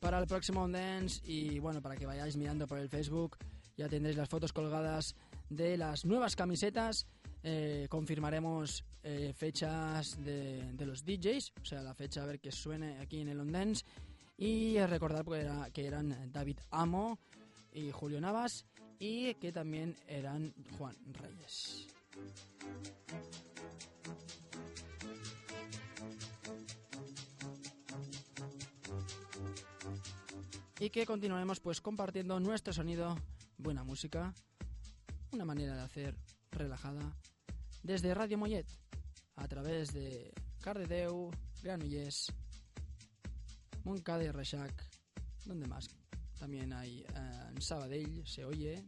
Para 0.00 0.18
el 0.18 0.26
próximo 0.26 0.62
On 0.62 0.72
Dance 0.72 1.22
y 1.24 1.60
bueno, 1.60 1.80
para 1.80 1.96
que 1.96 2.06
vayáis 2.06 2.36
mirando 2.36 2.66
por 2.66 2.78
el 2.78 2.88
Facebook 2.88 3.38
ya 3.76 3.88
tendréis 3.88 4.16
las 4.16 4.28
fotos 4.28 4.52
colgadas 4.52 5.14
de 5.48 5.76
las 5.76 6.04
nuevas 6.04 6.36
camisetas 6.36 7.06
eh, 7.42 7.86
confirmaremos 7.88 8.84
eh, 9.02 9.32
fechas 9.34 10.22
de, 10.24 10.74
los 10.78 11.04
DJs, 11.04 11.52
o 11.60 11.64
sea, 11.64 11.82
la 11.82 11.94
fecha 11.94 12.22
a 12.22 12.26
ver 12.26 12.40
que 12.40 12.52
suene 12.52 12.98
aquí 12.98 13.20
en 13.20 13.28
el 13.28 13.40
On 13.40 13.50
Dance. 13.50 13.84
Y 14.38 14.78
recordar 14.86 15.24
que, 15.24 15.40
era, 15.40 15.70
que 15.70 15.86
eran 15.86 16.32
David 16.32 16.58
Amo 16.70 17.18
y 17.72 17.90
Julio 17.90 18.20
Navas 18.20 18.64
y 18.98 19.34
que 19.34 19.52
también 19.52 19.96
eran 20.06 20.54
Juan 20.78 20.96
Reyes. 21.12 21.88
Y 30.78 30.90
que 30.90 31.06
continuaremos 31.06 31.60
pues 31.60 31.80
compartiendo 31.80 32.40
nuestro 32.40 32.72
sonido, 32.72 33.16
buena 33.58 33.84
música, 33.84 34.34
una 35.30 35.44
manera 35.44 35.76
de 35.76 35.82
hacer 35.82 36.16
relajada 36.52 37.16
desde 37.82 38.14
Radio 38.14 38.38
Mollet 38.38 38.66
a 39.36 39.48
través 39.48 39.92
de 39.92 40.32
Cardedeu, 40.60 41.30
Granollers, 41.62 42.32
Montcada 43.84 44.24
y 44.24 44.30
donde 45.44 45.66
más. 45.66 45.88
También 46.38 46.72
hay 46.72 47.00
eh, 47.00 47.48
en 47.54 47.60
Sabadell, 47.60 48.26
se 48.26 48.44
oye, 48.44 48.84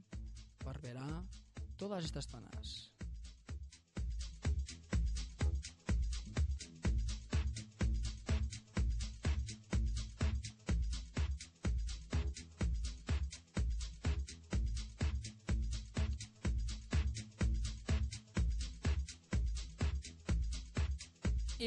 Barberá, 0.65 1.25
todas 1.77 2.05
estas 2.05 2.27
zonas. 2.27 2.94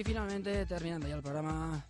Finalmente, 0.07 0.65
terminando 0.65 1.05
ya 1.05 1.15
el 1.15 1.21
programa, 1.21 1.85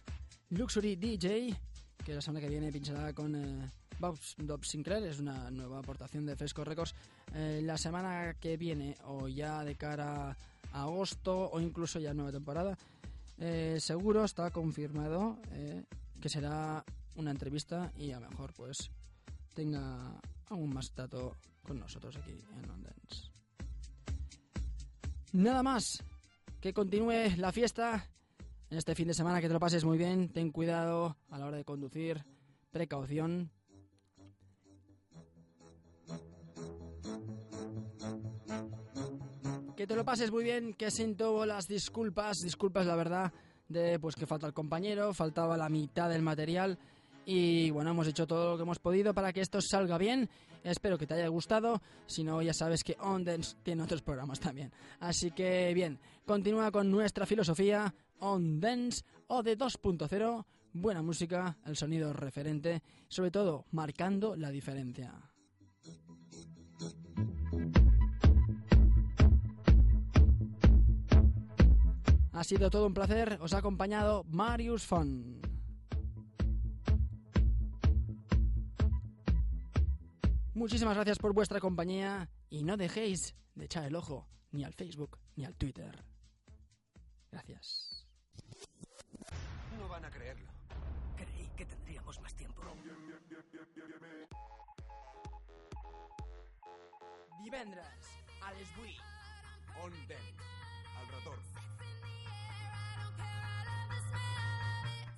Luxury 0.49 0.95
DJ, 0.95 1.55
que 2.03 2.15
la 2.15 2.21
semana 2.21 2.41
que 2.41 2.49
viene 2.49 2.71
pinchará 2.71 3.13
con 3.13 3.35
eh, 3.35 3.69
Bob, 3.99 4.17
Sinclair, 4.63 5.03
es 5.03 5.19
una 5.19 5.51
nueva 5.51 5.77
aportación 5.77 6.25
de 6.25 6.35
Fresco 6.35 6.63
Records. 6.63 6.95
Eh, 7.35 7.61
la 7.63 7.77
semana 7.77 8.33
que 8.39 8.57
viene, 8.57 8.97
o 9.03 9.27
ya 9.27 9.63
de 9.63 9.75
cara 9.75 10.35
a 10.71 10.81
agosto, 10.81 11.47
o 11.51 11.61
incluso 11.61 11.99
ya 11.99 12.15
nueva 12.15 12.31
temporada, 12.31 12.75
eh, 13.37 13.77
seguro 13.79 14.25
está 14.25 14.49
confirmado 14.49 15.37
eh, 15.51 15.83
que 16.19 16.27
será 16.27 16.83
una 17.17 17.29
entrevista 17.29 17.91
y 17.99 18.13
a 18.13 18.19
lo 18.19 18.31
mejor 18.31 18.51
pues 18.53 18.89
tenga 19.53 20.19
algún 20.49 20.73
más 20.73 20.91
dato 20.95 21.35
con 21.61 21.79
nosotros 21.79 22.17
aquí 22.17 22.31
en 22.31 22.67
Londres. 22.67 23.31
Nada 25.33 25.61
más, 25.61 26.03
que 26.59 26.73
continúe 26.73 27.35
la 27.37 27.51
fiesta 27.51 28.09
en 28.69 28.77
este 28.77 28.95
fin 28.95 29.07
de 29.07 29.13
semana, 29.13 29.39
que 29.39 29.47
te 29.47 29.53
lo 29.53 29.59
pases 29.59 29.85
muy 29.85 29.97
bien, 29.97 30.29
ten 30.29 30.51
cuidado 30.51 31.15
a 31.29 31.39
la 31.39 31.45
hora 31.45 31.57
de 31.57 31.63
conducir, 31.63 32.25
precaución. 32.71 33.49
Que 39.75 39.87
te 39.87 39.95
lo 39.95 40.03
pases 40.03 40.31
muy 40.31 40.43
bien, 40.43 40.73
que 40.73 40.91
siento 40.91 41.45
las 41.45 41.67
disculpas, 41.67 42.39
disculpas 42.39 42.85
la 42.85 42.95
verdad, 42.95 43.31
de 43.69 43.99
pues 43.99 44.15
que 44.15 44.25
falta 44.25 44.47
el 44.47 44.53
compañero, 44.53 45.13
faltaba 45.13 45.55
la 45.55 45.69
mitad 45.69 46.09
del 46.09 46.23
material 46.23 46.77
y 47.29 47.71
bueno, 47.71 47.91
hemos 47.91 48.07
hecho 48.07 48.25
todo 48.25 48.51
lo 48.51 48.55
que 48.55 48.63
hemos 48.63 48.79
podido 48.79 49.13
para 49.13 49.33
que 49.33 49.41
esto 49.41 49.59
salga 49.59 49.97
bien. 49.97 50.29
Espero 50.63 50.97
que 50.97 51.05
te 51.05 51.15
haya 51.15 51.27
gustado. 51.27 51.81
Si 52.05 52.23
no, 52.23 52.41
ya 52.41 52.53
sabes 52.53 52.85
que 52.85 52.95
On 53.01 53.25
Dance 53.25 53.57
tiene 53.63 53.83
otros 53.83 54.01
programas 54.01 54.39
también. 54.39 54.71
Así 55.01 55.31
que 55.31 55.73
bien, 55.73 55.99
continúa 56.25 56.71
con 56.71 56.89
nuestra 56.89 57.25
filosofía 57.25 57.93
On 58.19 58.61
Dance 58.61 59.03
o 59.27 59.43
de 59.43 59.57
2.0. 59.57 60.45
Buena 60.71 61.01
música, 61.01 61.57
el 61.65 61.75
sonido 61.75 62.13
referente, 62.13 62.81
sobre 63.09 63.29
todo 63.29 63.65
marcando 63.71 64.37
la 64.37 64.49
diferencia. 64.49 65.13
Ha 72.31 72.43
sido 72.45 72.69
todo 72.69 72.87
un 72.87 72.93
placer, 72.93 73.37
os 73.41 73.53
ha 73.53 73.57
acompañado 73.57 74.23
Marius 74.29 74.85
Fon. 74.85 75.46
Muchísimas 80.57 80.95
gracias 80.95 81.19
por 81.19 81.33
vuestra 81.33 81.59
compañía 81.59 82.31
y 82.49 82.63
no 82.63 82.77
dejéis 82.77 83.35
de 83.53 83.65
echar 83.65 83.83
el 83.83 83.95
ojo 83.95 84.27
ni 84.49 84.63
al 84.63 84.73
Facebook 84.73 85.19
ni 85.35 85.45
al 85.45 85.55
Twitter. 85.55 86.03
Gracias. 87.31 88.07
No 89.77 89.87
van 89.87 90.03
a 90.03 90.09
creerlo. 90.09 90.51
Creí 91.15 91.47
que 91.55 91.63
tendríamos 91.63 92.19
más 92.21 92.33
tiempo. 92.33 92.63
Divendres, 97.43 97.85
a 98.41 98.51
les 98.53 98.67
8. 98.81 99.03
On 99.83 99.93
el 99.93 101.07
retorn. 101.13 101.41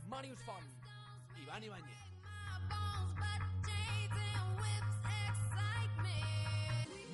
Marius 0.06 0.42
Font. 0.42 0.66
Ivan 1.42 1.64
Ibáñez. 1.64 2.10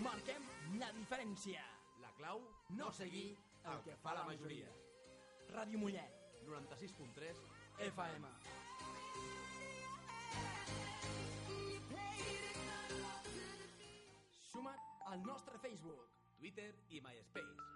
Marquem 0.06 0.43
la 0.78 0.91
diferència. 0.93 1.62
La 2.03 2.12
clau, 2.20 2.43
no 2.78 2.91
seguir 2.93 3.32
el 3.72 3.80
que 3.88 3.95
fa 4.03 4.14
la 4.14 4.26
majoria. 4.28 4.70
Ràdio 5.49 5.80
Mollet. 5.82 6.22
96.3 6.45 7.41
FM. 7.88 8.30
Suma't 14.51 14.86
al 15.10 15.26
nostre 15.26 15.58
Facebook. 15.66 16.06
Twitter 16.38 16.70
i 16.93 17.01
MySpace. 17.01 17.70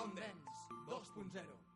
On 0.00 0.16
Dance 0.16 0.68
2.0. 0.88 1.75